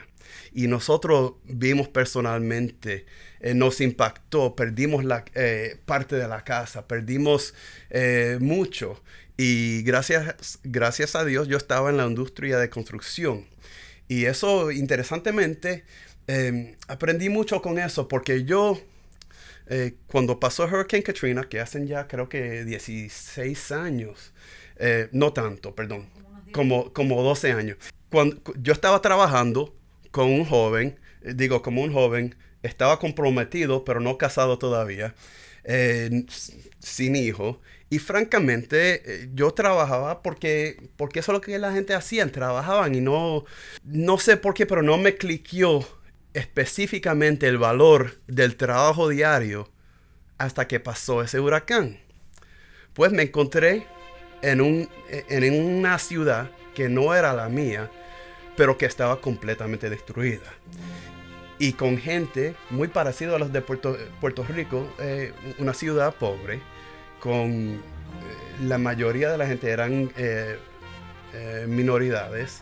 Y 0.53 0.67
nosotros 0.67 1.33
vimos 1.43 1.87
personalmente, 1.87 3.05
eh, 3.39 3.53
nos 3.53 3.81
impactó, 3.81 4.55
perdimos 4.55 5.03
la 5.03 5.23
eh, 5.33 5.77
parte 5.85 6.15
de 6.15 6.27
la 6.27 6.43
casa, 6.43 6.87
perdimos 6.87 7.53
eh, 7.89 8.37
mucho. 8.39 9.01
Y 9.37 9.81
gracias, 9.83 10.59
gracias 10.63 11.15
a 11.15 11.25
Dios 11.25 11.47
yo 11.47 11.57
estaba 11.57 11.89
en 11.89 11.97
la 11.97 12.05
industria 12.05 12.59
de 12.59 12.69
construcción. 12.69 13.47
Y 14.07 14.25
eso, 14.25 14.71
interesantemente, 14.71 15.85
em, 16.27 16.75
aprendí 16.87 17.29
mucho 17.29 17.61
con 17.61 17.79
eso, 17.79 18.07
porque 18.07 18.43
yo 18.43 18.79
eh, 19.73 19.95
cuando 20.07 20.37
pasó 20.37 20.65
Hurricane 20.65 21.01
Katrina, 21.01 21.45
que 21.47 21.61
hacen 21.61 21.87
ya 21.87 22.05
creo 22.05 22.27
que 22.27 22.65
16 22.65 23.71
años, 23.71 24.33
eh, 24.75 25.07
no 25.13 25.31
tanto, 25.31 25.73
perdón, 25.73 26.09
como, 26.51 26.91
como 26.91 27.23
12 27.23 27.53
años. 27.53 27.77
Cuando 28.09 28.35
yo 28.59 28.73
estaba 28.73 29.01
trabajando 29.01 29.73
con 30.11 30.29
un 30.29 30.43
joven, 30.43 30.99
eh, 31.21 31.35
digo, 31.35 31.61
como 31.61 31.83
un 31.83 31.93
joven, 31.93 32.35
estaba 32.63 32.99
comprometido, 32.99 33.85
pero 33.85 34.01
no 34.01 34.17
casado 34.17 34.59
todavía, 34.59 35.15
sin 36.79 37.15
hijo. 37.15 37.61
Y 37.89 37.99
francamente, 37.99 39.29
yo 39.33 39.51
trabajaba 39.51 40.21
porque, 40.21 40.89
porque 40.97 41.19
eso 41.19 41.31
es 41.31 41.35
lo 41.35 41.41
que 41.41 41.57
la 41.59 41.71
gente 41.71 41.93
hacía, 41.93 42.29
trabajaban 42.29 42.93
y 42.93 42.99
no, 42.99 43.45
no 43.85 44.17
sé 44.17 44.35
por 44.35 44.53
qué, 44.53 44.65
pero 44.65 44.81
no 44.81 44.97
me 44.97 45.15
cliqueó 45.15 45.85
específicamente 46.33 47.47
el 47.47 47.57
valor 47.57 48.19
del 48.27 48.55
trabajo 48.55 49.09
diario 49.09 49.69
hasta 50.37 50.67
que 50.67 50.79
pasó 50.79 51.21
ese 51.21 51.39
huracán. 51.39 51.99
Pues 52.93 53.11
me 53.11 53.23
encontré 53.23 53.85
en, 54.41 54.61
un, 54.61 54.89
en 55.09 55.53
una 55.53 55.97
ciudad 55.99 56.49
que 56.73 56.89
no 56.89 57.13
era 57.13 57.33
la 57.33 57.49
mía, 57.49 57.89
pero 58.55 58.77
que 58.77 58.85
estaba 58.85 59.21
completamente 59.21 59.89
destruida. 59.89 60.51
Y 61.59 61.73
con 61.73 61.97
gente 61.97 62.55
muy 62.69 62.87
parecida 62.87 63.35
a 63.35 63.39
los 63.39 63.53
de 63.53 63.61
Puerto, 63.61 63.97
Puerto 64.19 64.43
Rico, 64.43 64.91
eh, 64.99 65.31
una 65.59 65.73
ciudad 65.73 66.15
pobre, 66.15 66.59
con 67.19 67.51
eh, 67.51 67.79
la 68.63 68.79
mayoría 68.79 69.29
de 69.31 69.37
la 69.37 69.45
gente 69.45 69.69
eran 69.69 70.11
eh, 70.17 70.57
minoridades, 71.67 72.61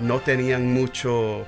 no 0.00 0.20
tenían 0.20 0.72
mucho 0.72 1.46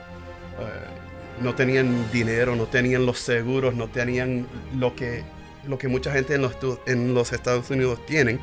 no 1.41 1.55
tenían 1.55 2.11
dinero, 2.13 2.57
no 2.57 2.67
tenían 2.67 3.07
los 3.07 3.19
seguros, 3.19 3.75
no 3.75 3.89
tenían 3.89 4.47
lo 4.77 4.95
que, 4.95 5.25
lo 5.67 5.79
que 5.79 5.89
mucha 5.89 6.13
gente 6.13 6.35
en 6.35 6.43
los, 6.43 6.57
en 6.87 7.15
los 7.15 7.33
Estados 7.33 7.71
Unidos 7.71 8.05
tienen. 8.07 8.41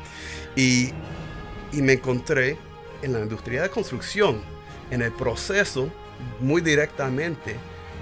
Y, 0.56 0.90
y 1.72 1.82
me 1.82 1.94
encontré 1.94 2.56
en 3.02 3.12
la 3.12 3.20
industria 3.20 3.62
de 3.62 3.70
construcción, 3.70 4.40
en 4.90 5.02
el 5.02 5.12
proceso 5.12 5.88
muy 6.40 6.60
directamente 6.60 7.56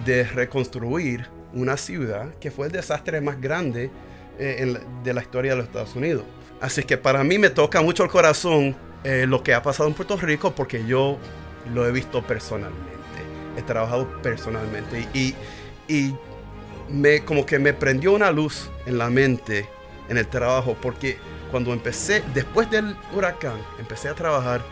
de 0.05 0.25
reconstruir 0.25 1.29
una 1.53 1.77
ciudad 1.77 2.35
que 2.41 2.51
fue 2.51 2.67
el 2.67 2.73
desastre 2.73 3.21
más 3.21 3.41
grande 3.41 3.91
eh, 4.39 4.75
de 5.03 5.15
la 5.15 5.23
historia 5.23 5.53
de 5.53 5.59
los 5.59 5.67
Estados 5.67 5.95
Unidos. 5.95 6.25
Así 6.61 6.83
que 6.83 6.97
para 6.97 7.25
mí 7.25 7.39
me 7.39 7.51
toca 7.51 7.81
mucho 7.81 8.05
el 8.05 8.11
corazón 8.11 8.77
eh, 9.05 9.25
lo 9.27 9.43
que 9.43 9.55
ha 9.55 9.63
pasado 9.63 9.89
en 9.89 9.95
Puerto 9.95 10.17
Rico 10.17 10.55
porque 10.55 10.85
yo 10.87 11.19
lo 11.73 11.87
he 11.87 11.93
visto 11.93 12.23
personalmente 12.23 13.00
he 13.57 13.63
trabajado 13.63 14.09
personalmente 14.23 15.07
y, 15.15 15.35
y 15.89 16.15
me, 16.89 17.25
como 17.25 17.47
que 17.47 17.59
me 17.59 17.73
prendió 17.73 18.13
una 18.13 18.31
luz 18.31 18.71
en 18.87 18.99
la 18.99 19.11
mente 19.11 19.69
en 20.09 20.19
el 20.19 20.27
trabajo 20.27 20.77
porque 20.81 21.19
cuando 21.51 21.73
empecé, 21.73 22.23
después 22.35 22.71
del 22.71 22.97
huracán, 23.15 23.59
empecé 23.79 24.09
a 24.09 24.15
trabajar 24.15 24.63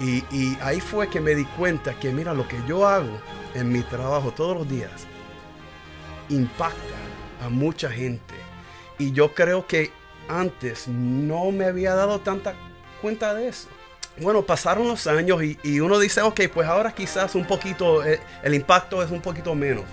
y, 0.00 0.24
y, 0.30 0.56
ahí 0.60 0.80
fue 0.80 1.08
que 1.08 1.20
me 1.20 1.34
di 1.34 1.44
cuenta 1.44 1.98
que 1.98 2.12
mira 2.12 2.32
lo 2.32 2.46
que 2.46 2.56
yo 2.68 2.86
hago 2.86 3.18
en 3.54 3.72
mi 3.72 3.82
trabajo 3.82 4.30
todos 4.30 4.56
los 4.56 4.68
días 4.68 5.08
impacta 6.28 6.94
a 7.44 7.48
mucha 7.48 7.90
gente. 7.90 8.34
Y 8.98 9.12
yo 9.12 9.34
creo 9.34 9.66
que 9.66 9.90
antes 10.28 10.86
no 10.88 11.50
me 11.50 11.64
había 11.64 11.94
dado 11.94 12.20
tanta 12.20 12.54
cuenta 13.00 13.34
de 13.34 13.48
eso 13.48 13.68
bueno, 14.20 14.42
pasaron 14.42 14.88
los 14.88 15.06
años 15.06 15.40
y, 15.62 15.80
uno 15.80 15.98
dice, 15.98 16.22
ok, 16.22 16.42
pues 16.52 16.68
ahora 16.68 16.92
quizás 16.92 17.34
un 17.34 17.44
poquito, 17.44 18.04
eh, 18.04 18.20
el 18.42 18.54
impacto 18.54 19.02
es 19.02 19.10
un 19.10 19.20
poquito 19.20 19.54
menos. 19.54 19.84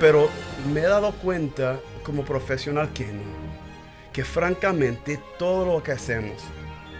Pero 0.00 0.28
me 0.72 0.80
he 0.80 0.84
dado 0.84 1.12
cuenta 1.12 1.78
como 2.02 2.24
profesional 2.24 2.92
que 2.92 3.06
no. 3.06 3.42
Que 4.12 4.24
francamente 4.24 5.20
todo 5.38 5.64
lo 5.64 5.82
que 5.82 5.92
hacemos, 5.92 6.42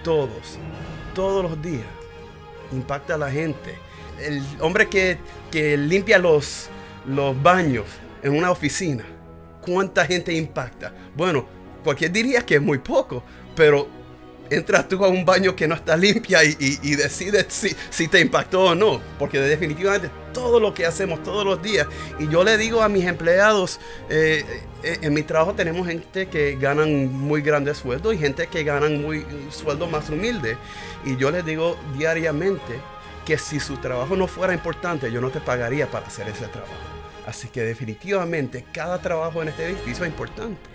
todos, 0.02 0.58
todos 1.14 1.42
los 1.42 1.60
días, 1.60 1.86
impacta 2.72 3.14
a 3.14 3.18
la 3.18 3.30
gente. 3.30 3.76
El 4.20 4.42
hombre 4.60 4.88
que, 4.88 5.18
que 5.50 5.76
limpia 5.76 6.18
los, 6.18 6.68
los 7.06 7.40
baños 7.42 7.86
en 8.22 8.36
una 8.36 8.50
oficina, 8.50 9.04
¿cuánta 9.60 10.06
gente 10.06 10.32
impacta? 10.32 10.92
Bueno, 11.16 11.44
cualquier 11.82 12.12
diría 12.12 12.46
que 12.46 12.54
es 12.54 12.62
muy 12.62 12.78
poco, 12.78 13.22
pero 13.56 14.01
entras 14.56 14.88
tú 14.88 15.04
a 15.04 15.08
un 15.08 15.24
baño 15.24 15.54
que 15.56 15.66
no 15.66 15.74
está 15.74 15.96
limpia 15.96 16.44
y, 16.44 16.94
decides 16.96 17.46
si, 17.48 17.74
si, 17.90 18.08
te 18.08 18.20
impactó 18.20 18.64
o 18.64 18.74
no. 18.74 19.00
Porque 19.18 19.40
definitivamente 19.40 20.10
todo 20.32 20.60
lo 20.60 20.74
que 20.74 20.86
hacemos 20.86 21.22
todos 21.22 21.44
los 21.44 21.62
días. 21.62 21.86
Y 22.18 22.28
yo 22.28 22.44
le 22.44 22.56
digo 22.56 22.82
a 22.82 22.88
mis 22.88 23.04
empleados, 23.04 23.80
eh, 24.08 24.44
eh, 24.82 24.98
en 25.02 25.14
mi 25.14 25.22
trabajo 25.22 25.54
tenemos 25.54 25.86
gente 25.86 26.28
que 26.28 26.56
ganan 26.56 27.12
muy 27.12 27.42
grandes 27.42 27.78
sueldos 27.78 28.14
y 28.14 28.18
gente 28.18 28.46
que 28.46 28.64
ganan 28.64 29.00
muy 29.02 29.24
sueldos 29.50 29.90
más 29.90 30.10
humildes. 30.10 30.56
Y 31.04 31.16
yo 31.16 31.30
les 31.30 31.44
digo 31.44 31.76
diariamente 31.96 32.80
que 33.24 33.38
si 33.38 33.60
su 33.60 33.76
trabajo 33.76 34.16
no 34.16 34.26
fuera 34.26 34.52
importante, 34.52 35.10
yo 35.12 35.20
no 35.20 35.30
te 35.30 35.40
pagaría 35.40 35.90
para 35.90 36.06
hacer 36.06 36.28
ese 36.28 36.46
trabajo. 36.48 36.72
Así 37.26 37.48
que 37.48 37.62
definitivamente 37.62 38.64
cada 38.72 39.00
trabajo 39.00 39.42
en 39.42 39.48
este 39.48 39.66
edificio 39.66 40.04
es 40.04 40.10
importante. 40.10 40.70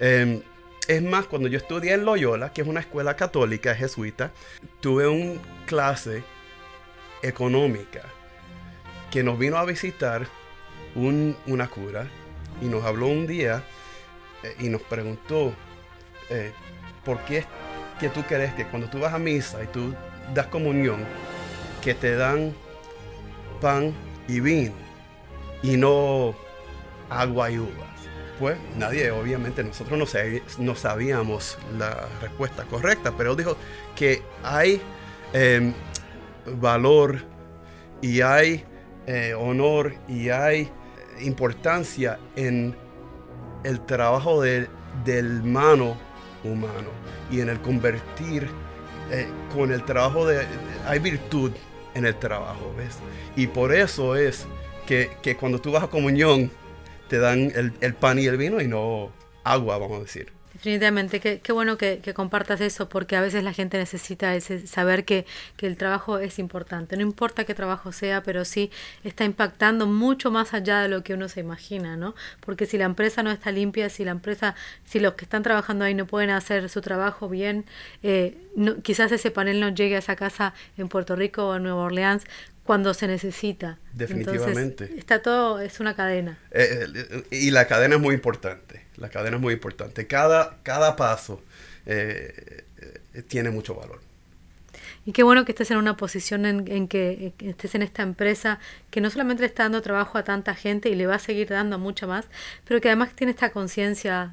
Em, 0.00 0.42
es 0.88 1.02
más, 1.02 1.26
cuando 1.26 1.48
yo 1.48 1.58
estudié 1.58 1.94
en 1.94 2.04
Loyola, 2.04 2.52
que 2.52 2.62
es 2.62 2.68
una 2.68 2.80
escuela 2.80 3.16
católica 3.16 3.74
jesuita, 3.74 4.32
tuve 4.80 5.08
una 5.08 5.40
clase 5.66 6.22
económica 7.22 8.02
que 9.10 9.22
nos 9.22 9.38
vino 9.38 9.56
a 9.56 9.64
visitar 9.64 10.26
una 10.94 11.68
cura 11.68 12.06
y 12.60 12.66
nos 12.66 12.84
habló 12.84 13.06
un 13.06 13.26
día 13.26 13.62
eh, 14.42 14.56
y 14.60 14.68
nos 14.68 14.82
preguntó, 14.82 15.54
eh, 16.30 16.52
¿por 17.04 17.18
qué 17.24 17.38
es 17.38 17.46
que 17.98 18.08
tú 18.08 18.22
crees 18.22 18.52
que 18.54 18.66
cuando 18.66 18.88
tú 18.88 18.98
vas 18.98 19.14
a 19.14 19.18
misa 19.18 19.62
y 19.62 19.66
tú 19.68 19.94
das 20.34 20.46
comunión, 20.48 21.04
que 21.82 21.94
te 21.94 22.16
dan 22.16 22.54
pan 23.60 23.94
y 24.28 24.40
vino 24.40 24.74
y 25.62 25.76
no 25.76 26.34
agua 27.08 27.50
y 27.50 27.58
uvas? 27.58 27.93
Pues 28.38 28.56
nadie, 28.76 29.10
obviamente 29.10 29.62
nosotros 29.62 29.98
no, 29.98 30.64
no 30.64 30.74
sabíamos 30.74 31.56
la 31.78 32.08
respuesta 32.20 32.64
correcta, 32.64 33.12
pero 33.16 33.36
dijo 33.36 33.56
que 33.94 34.22
hay 34.42 34.80
em, 35.32 35.72
valor 36.56 37.18
y 38.02 38.20
hay 38.20 38.64
eh, 39.06 39.34
honor 39.34 39.94
y 40.08 40.30
hay 40.30 40.70
importancia 41.20 42.18
en 42.34 42.76
el 43.62 43.80
trabajo 43.86 44.42
del 44.42 44.68
mano 45.44 45.96
humano 46.42 46.90
y 47.30 47.40
en 47.40 47.48
el 47.48 47.60
convertir 47.60 48.48
eh, 49.10 49.26
con 49.54 49.72
el 49.72 49.84
trabajo 49.84 50.26
de... 50.26 50.46
Hay 50.86 50.98
virtud 50.98 51.52
en 51.94 52.06
el 52.06 52.16
trabajo, 52.16 52.74
¿ves? 52.76 52.98
Y 53.36 53.46
por 53.46 53.72
eso 53.72 54.16
es 54.16 54.46
que, 54.86 55.36
cuando 55.38 55.60
tú 55.60 55.72
vas 55.72 55.84
a 55.84 55.88
comunión 55.88 56.50
te 57.08 57.18
dan 57.18 57.52
el, 57.80 57.94
pan 57.94 58.18
y 58.18 58.26
el 58.26 58.36
vino 58.36 58.60
y 58.60 58.68
no 58.68 59.10
agua, 59.44 59.78
vamos 59.78 59.98
a 59.98 60.02
decir. 60.02 60.32
Definitivamente, 60.54 61.20
qué, 61.20 61.52
bueno 61.52 61.76
que, 61.76 62.00
compartas 62.14 62.60
eso, 62.60 62.88
porque 62.88 63.16
a 63.16 63.20
veces 63.20 63.42
la 63.42 63.52
gente 63.52 63.76
necesita 63.76 64.36
ese, 64.36 64.66
saber 64.68 65.04
que, 65.04 65.26
que, 65.56 65.66
el 65.66 65.76
trabajo 65.76 66.18
es 66.18 66.38
importante. 66.38 66.96
No 66.96 67.02
importa 67.02 67.44
qué 67.44 67.54
trabajo 67.54 67.90
sea, 67.90 68.22
pero 68.22 68.44
sí 68.44 68.70
está 69.02 69.24
impactando 69.24 69.86
mucho 69.86 70.30
más 70.30 70.54
allá 70.54 70.80
de 70.80 70.88
lo 70.88 71.02
que 71.02 71.12
uno 71.12 71.28
se 71.28 71.40
imagina, 71.40 71.96
¿no? 71.96 72.14
Porque 72.40 72.66
si 72.66 72.78
la 72.78 72.84
empresa 72.84 73.22
no 73.24 73.32
está 73.32 73.50
limpia, 73.50 73.90
si 73.90 74.04
la 74.04 74.12
empresa, 74.12 74.54
si 74.84 75.00
los 75.00 75.14
que 75.14 75.24
están 75.24 75.42
trabajando 75.42 75.84
ahí 75.84 75.94
no 75.94 76.06
pueden 76.06 76.30
hacer 76.30 76.68
su 76.70 76.80
trabajo 76.80 77.28
bien, 77.28 77.66
eh, 78.04 78.38
quizás 78.82 79.10
ese 79.10 79.32
panel 79.32 79.60
no 79.60 79.70
llegue 79.70 79.96
a 79.96 79.98
esa 79.98 80.14
casa 80.14 80.54
en 80.78 80.88
Puerto 80.88 81.16
Rico 81.16 81.48
o 81.48 81.56
en 81.56 81.64
Nueva 81.64 81.82
Orleans 81.82 82.24
cuando 82.64 82.94
se 82.94 83.06
necesita. 83.06 83.78
Definitivamente. 83.92 84.90
está 84.96 85.22
todo, 85.22 85.60
es 85.60 85.80
una 85.80 85.94
cadena. 85.94 86.38
Eh, 86.50 86.86
eh, 86.94 87.22
y 87.30 87.50
la 87.50 87.66
cadena 87.66 87.96
es 87.96 88.00
muy 88.00 88.14
importante. 88.14 88.82
La 88.96 89.10
cadena 89.10 89.36
es 89.36 89.42
muy 89.42 89.54
importante. 89.54 90.06
Cada, 90.06 90.58
cada 90.62 90.96
paso 90.96 91.42
eh, 91.86 92.64
tiene 93.28 93.50
mucho 93.50 93.74
valor. 93.74 94.00
Y 95.06 95.12
qué 95.12 95.22
bueno 95.22 95.44
que 95.44 95.52
estés 95.52 95.70
en 95.70 95.76
una 95.76 95.98
posición 95.98 96.46
en, 96.46 96.88
que 96.88 97.34
estés 97.40 97.74
en 97.74 97.82
esta 97.82 98.02
empresa 98.02 98.58
que 98.90 99.02
no 99.02 99.10
solamente 99.10 99.42
le 99.42 99.48
está 99.48 99.64
dando 99.64 99.82
trabajo 99.82 100.16
a 100.16 100.24
tanta 100.24 100.54
gente 100.54 100.88
y 100.88 100.94
le 100.94 101.06
va 101.06 101.16
a 101.16 101.18
seguir 101.18 101.48
dando 101.48 101.76
a 101.76 101.78
mucha 101.78 102.06
más, 102.06 102.24
pero 102.66 102.80
que 102.80 102.88
además 102.88 103.14
tiene 103.14 103.32
esta 103.32 103.52
conciencia, 103.52 104.32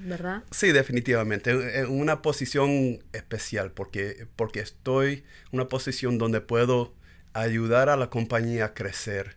¿verdad? 0.00 0.42
Sí, 0.50 0.72
definitivamente. 0.72 1.78
En 1.78 1.86
una 1.86 2.20
posición 2.20 2.98
especial 3.12 3.70
porque, 3.70 4.26
porque 4.34 4.58
estoy 4.58 5.12
en 5.52 5.60
una 5.60 5.68
posición 5.68 6.18
donde 6.18 6.40
puedo 6.40 6.92
ayudar 7.34 7.88
a 7.88 7.96
la 7.96 8.10
compañía 8.10 8.66
a 8.66 8.74
crecer. 8.74 9.36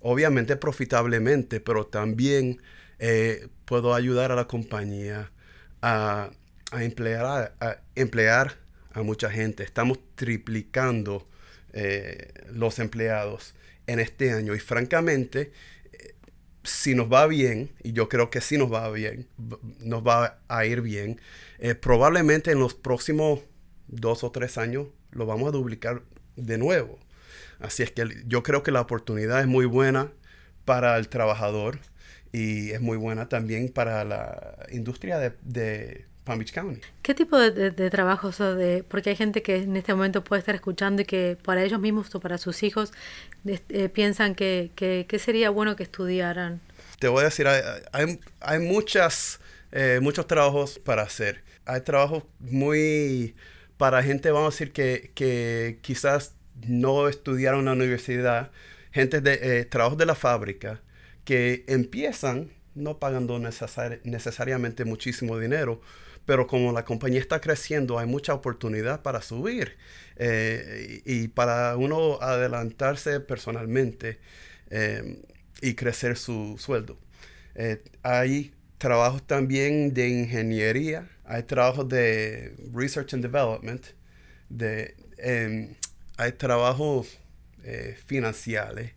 Obviamente 0.00 0.56
profitablemente, 0.56 1.60
pero 1.60 1.86
también 1.86 2.60
eh, 2.98 3.48
puedo 3.64 3.94
ayudar 3.94 4.32
a 4.32 4.36
la 4.36 4.46
compañía 4.46 5.30
a, 5.82 6.30
emplear, 6.72 7.54
a, 7.60 7.76
emplear 7.94 8.54
a 8.92 9.02
mucha 9.02 9.30
gente. 9.30 9.64
Estamos 9.64 9.98
triplicando 10.14 11.28
eh, 11.72 12.32
los 12.52 12.78
empleados 12.78 13.54
en 13.86 14.00
este 14.00 14.32
año 14.32 14.54
y 14.54 14.60
francamente, 14.60 15.52
eh, 15.92 16.14
si 16.64 16.94
nos 16.94 17.12
va 17.12 17.26
bien, 17.26 17.70
y 17.82 17.92
yo 17.92 18.08
creo 18.08 18.30
que 18.30 18.40
si 18.40 18.58
nos 18.58 18.72
va 18.72 18.90
bien, 18.90 19.28
nos 19.80 20.06
va 20.06 20.40
a 20.48 20.66
ir 20.66 20.80
bien, 20.80 21.20
probablemente 21.80 22.50
en 22.50 22.58
los 22.58 22.74
próximos 22.74 23.40
dos 23.88 24.24
o 24.24 24.30
tres 24.30 24.58
años 24.58 24.88
lo 25.10 25.26
vamos 25.26 25.48
a 25.48 25.52
duplicar 25.52 26.02
de 26.36 26.58
nuevo. 26.58 26.98
Así 27.60 27.82
es 27.82 27.90
que 27.90 28.22
yo 28.26 28.42
creo 28.42 28.62
que 28.62 28.70
la 28.70 28.80
oportunidad 28.80 29.40
es 29.40 29.46
muy 29.46 29.66
buena 29.66 30.10
para 30.64 30.96
el 30.98 31.08
trabajador 31.08 31.78
y 32.32 32.72
es 32.72 32.80
muy 32.80 32.98
buena 32.98 33.28
también 33.28 33.70
para 33.70 34.04
la 34.04 34.66
industria 34.70 35.18
de, 35.18 36.04
Palm 36.24 36.40
Beach 36.40 36.52
County. 36.52 36.80
¿Qué 37.02 37.14
tipo 37.14 37.38
de, 37.38 37.70
de, 37.70 37.88
trabajos? 37.88 38.38
De, 38.38 38.84
porque 38.88 39.10
hay 39.10 39.16
gente 39.16 39.42
que 39.42 39.58
en 39.58 39.76
este 39.76 39.94
momento 39.94 40.24
puede 40.24 40.40
estar 40.40 40.56
escuchando 40.56 41.02
y 41.02 41.04
que 41.04 41.38
para 41.40 41.62
ellos 41.62 41.80
mismos 41.80 42.12
o 42.14 42.20
para 42.20 42.36
sus 42.36 42.64
hijos 42.64 42.92
eh, 43.46 43.88
piensan 43.88 44.34
que, 44.34 44.72
que, 44.74 45.18
sería 45.20 45.50
bueno 45.50 45.76
que 45.76 45.84
estudiaran. 45.84 46.60
Te 46.98 47.06
voy 47.06 47.22
a 47.22 47.24
decir, 47.26 47.46
hay, 47.46 48.18
hay, 48.40 48.58
muchas, 48.58 49.38
eh, 49.70 50.00
muchos 50.02 50.26
trabajos 50.26 50.80
para 50.80 51.02
hacer. 51.02 51.44
Hay 51.64 51.82
trabajos 51.82 52.24
muy 52.40 53.36
para 53.76 54.02
gente, 54.02 54.30
vamos 54.32 54.48
a 54.48 54.56
decir, 54.56 54.72
que, 54.72 55.12
que 55.14 55.78
quizás 55.80 56.35
no 56.66 57.08
estudiaron 57.08 57.60
en 57.60 57.64
la 57.66 57.72
universidad, 57.72 58.50
gente 58.92 59.20
de 59.20 59.60
eh, 59.60 59.64
trabajos 59.64 59.98
de 59.98 60.06
la 60.06 60.14
fábrica, 60.14 60.80
que 61.24 61.64
empiezan 61.68 62.50
no 62.74 62.98
pagando 62.98 63.38
necesariamente 63.38 64.84
muchísimo 64.84 65.38
dinero, 65.38 65.80
pero 66.26 66.46
como 66.46 66.72
la 66.72 66.84
compañía 66.84 67.20
está 67.20 67.40
creciendo, 67.40 67.98
hay 67.98 68.06
mucha 68.06 68.34
oportunidad 68.34 69.02
para 69.02 69.22
subir 69.22 69.76
eh, 70.16 71.00
y, 71.04 71.28
para 71.28 71.76
uno 71.76 72.18
adelantarse 72.20 73.20
personalmente 73.20 74.18
eh, 74.70 75.22
y 75.62 75.74
crecer 75.74 76.16
su 76.16 76.56
sueldo. 76.58 76.98
hay 78.02 78.52
trabajos 78.78 79.26
también 79.26 79.94
de 79.94 80.08
ingeniería, 80.08 81.08
hay 81.24 81.44
trabajos 81.44 81.88
de 81.88 82.54
research 82.74 83.14
and 83.14 83.22
development, 83.22 83.86
de 84.48 84.94
em, 85.18 85.74
hay 86.16 86.32
trabajos 86.32 87.18
eh, 87.64 87.96
financieros, 88.06 88.90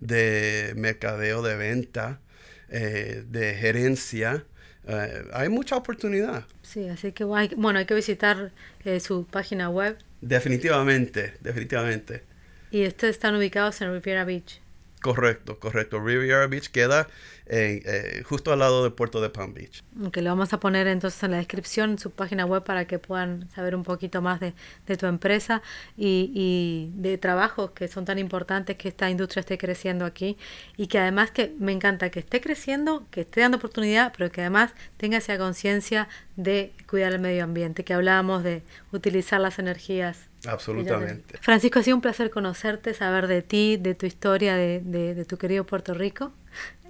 de 0.00 0.72
mercadeo 0.76 1.42
de 1.42 1.56
venta, 1.56 2.20
eh, 2.68 3.24
de 3.26 3.54
gerencia. 3.54 4.44
Eh, 4.86 5.24
hay 5.32 5.48
mucha 5.48 5.76
oportunidad. 5.76 6.44
Sí, 6.62 6.88
así 6.88 7.12
que 7.12 7.24
bueno, 7.24 7.78
hay 7.78 7.86
que 7.86 7.94
visitar 7.94 8.52
su 9.00 9.26
página 9.26 9.70
web. 9.70 9.96
Definitivamente, 10.20 11.34
definitivamente. 11.40 12.24
Y 12.70 12.86
ustedes 12.86 13.16
están 13.16 13.34
ubicados 13.36 13.80
en 13.80 13.92
Riviera 13.92 14.24
Beach. 14.24 14.60
Correcto, 15.00 15.58
correcto. 15.58 16.00
Riviera 16.00 16.46
Beach 16.46 16.68
queda 16.68 17.08
eh, 17.48 18.22
justo 18.24 18.52
al 18.52 18.58
lado 18.58 18.82
del 18.82 18.92
puerto 18.92 19.20
de 19.20 19.30
Palm 19.30 19.54
Beach. 19.54 19.82
Que 20.12 20.20
lo 20.20 20.30
vamos 20.30 20.52
a 20.52 20.60
poner 20.60 20.86
entonces 20.88 21.22
en 21.22 21.30
la 21.30 21.36
descripción, 21.36 21.98
su 21.98 22.10
página 22.10 22.44
web, 22.44 22.64
para 22.64 22.86
que 22.86 22.98
puedan 22.98 23.48
saber 23.50 23.76
un 23.76 23.84
poquito 23.84 24.20
más 24.20 24.40
de, 24.40 24.52
tu 24.96 25.06
empresa 25.06 25.62
y, 25.96 26.32
y, 26.34 26.92
de 27.00 27.18
trabajos 27.18 27.70
que 27.70 27.88
son 27.88 28.04
tan 28.04 28.18
importantes 28.18 28.76
que 28.76 28.88
esta 28.88 29.10
industria 29.10 29.40
esté 29.40 29.58
creciendo 29.58 30.04
aquí 30.04 30.36
y 30.76 30.88
que 30.88 30.98
además 30.98 31.30
que 31.30 31.54
me 31.58 31.72
encanta 31.72 32.10
que 32.10 32.20
esté 32.20 32.40
creciendo, 32.40 33.06
que 33.10 33.22
esté 33.22 33.42
dando 33.42 33.58
oportunidad, 33.58 34.12
pero 34.16 34.30
que 34.30 34.40
además 34.40 34.72
tenga 34.96 35.18
esa 35.18 35.38
conciencia 35.38 36.08
de 36.36 36.72
cuidar 36.88 37.12
el 37.12 37.20
medio 37.20 37.44
ambiente, 37.44 37.84
que 37.84 37.94
hablábamos 37.94 38.42
de 38.42 38.62
utilizar 38.92 39.40
las 39.40 39.58
energías 39.58 40.28
Absolutamente. 40.46 41.38
Francisco, 41.40 41.78
ha 41.78 41.82
sido 41.82 41.96
un 41.96 42.02
placer 42.02 42.30
conocerte, 42.30 42.94
saber 42.94 43.26
de 43.26 43.42
ti, 43.42 43.78
de 43.78 43.94
tu 43.94 44.06
historia, 44.06 44.54
de, 44.54 44.80
de, 44.80 45.24
tu 45.24 45.38
querido 45.38 45.64
Puerto 45.64 45.94
Rico 45.94 46.32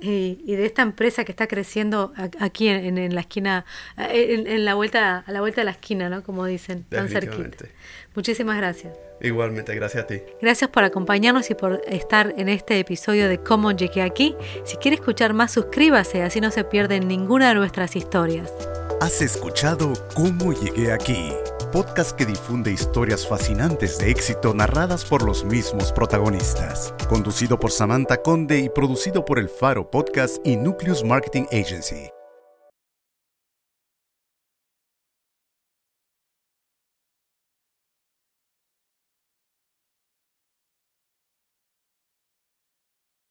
y, 0.00 0.42
y, 0.44 0.56
de 0.56 0.66
esta 0.66 0.82
empresa 0.82 1.24
que 1.24 1.32
está 1.32 1.46
creciendo 1.46 2.12
aquí 2.38 2.68
en, 2.68 2.98
en 2.98 3.14
la 3.14 3.20
esquina, 3.20 3.64
en, 3.96 4.64
la 4.64 4.74
vuelta, 4.74 5.24
a 5.26 5.32
la 5.32 5.40
vuelta 5.40 5.62
de 5.62 5.66
la 5.66 5.70
esquina, 5.72 6.08
¿no? 6.08 6.22
Como 6.22 6.44
dicen, 6.44 6.84
tan 6.88 7.08
cerquita. 7.08 7.66
Muchísimas 8.14 8.56
gracias. 8.56 8.96
Igualmente, 9.20 9.74
gracias 9.74 10.04
a 10.04 10.06
ti. 10.06 10.22
Gracias 10.40 10.70
por 10.70 10.84
acompañarnos 10.84 11.50
y 11.50 11.54
por 11.54 11.82
estar 11.86 12.34
en 12.36 12.48
este 12.48 12.78
episodio 12.78 13.28
de 13.28 13.38
Cómo 13.38 13.72
llegué 13.72 14.02
aquí. 14.02 14.36
Si 14.64 14.76
quiere 14.76 14.96
escuchar 14.96 15.32
más, 15.32 15.52
suscríbase, 15.52 16.22
así 16.22 16.40
no 16.40 16.50
se 16.50 16.64
pierden 16.64 17.08
ninguna 17.08 17.48
de 17.48 17.54
nuestras 17.54 17.96
historias. 17.96 18.52
Has 19.00 19.20
escuchado 19.20 19.92
Cómo 20.14 20.52
llegué 20.52 20.92
aquí 20.92 21.32
podcast 21.76 22.12
que 22.16 22.24
difunde 22.24 22.72
historias 22.72 23.28
fascinantes 23.28 23.98
de 23.98 24.10
éxito 24.10 24.54
narradas 24.54 25.04
por 25.04 25.22
los 25.22 25.44
mismos 25.44 25.92
protagonistas. 25.92 26.94
Conducido 27.06 27.58
por 27.58 27.70
Samantha 27.70 28.22
Conde 28.22 28.60
y 28.60 28.70
producido 28.70 29.26
por 29.26 29.38
el 29.38 29.50
Faro 29.50 29.90
Podcast 29.90 30.38
y 30.42 30.56
Nucleus 30.56 31.04
Marketing 31.04 31.44
Agency. 31.52 32.15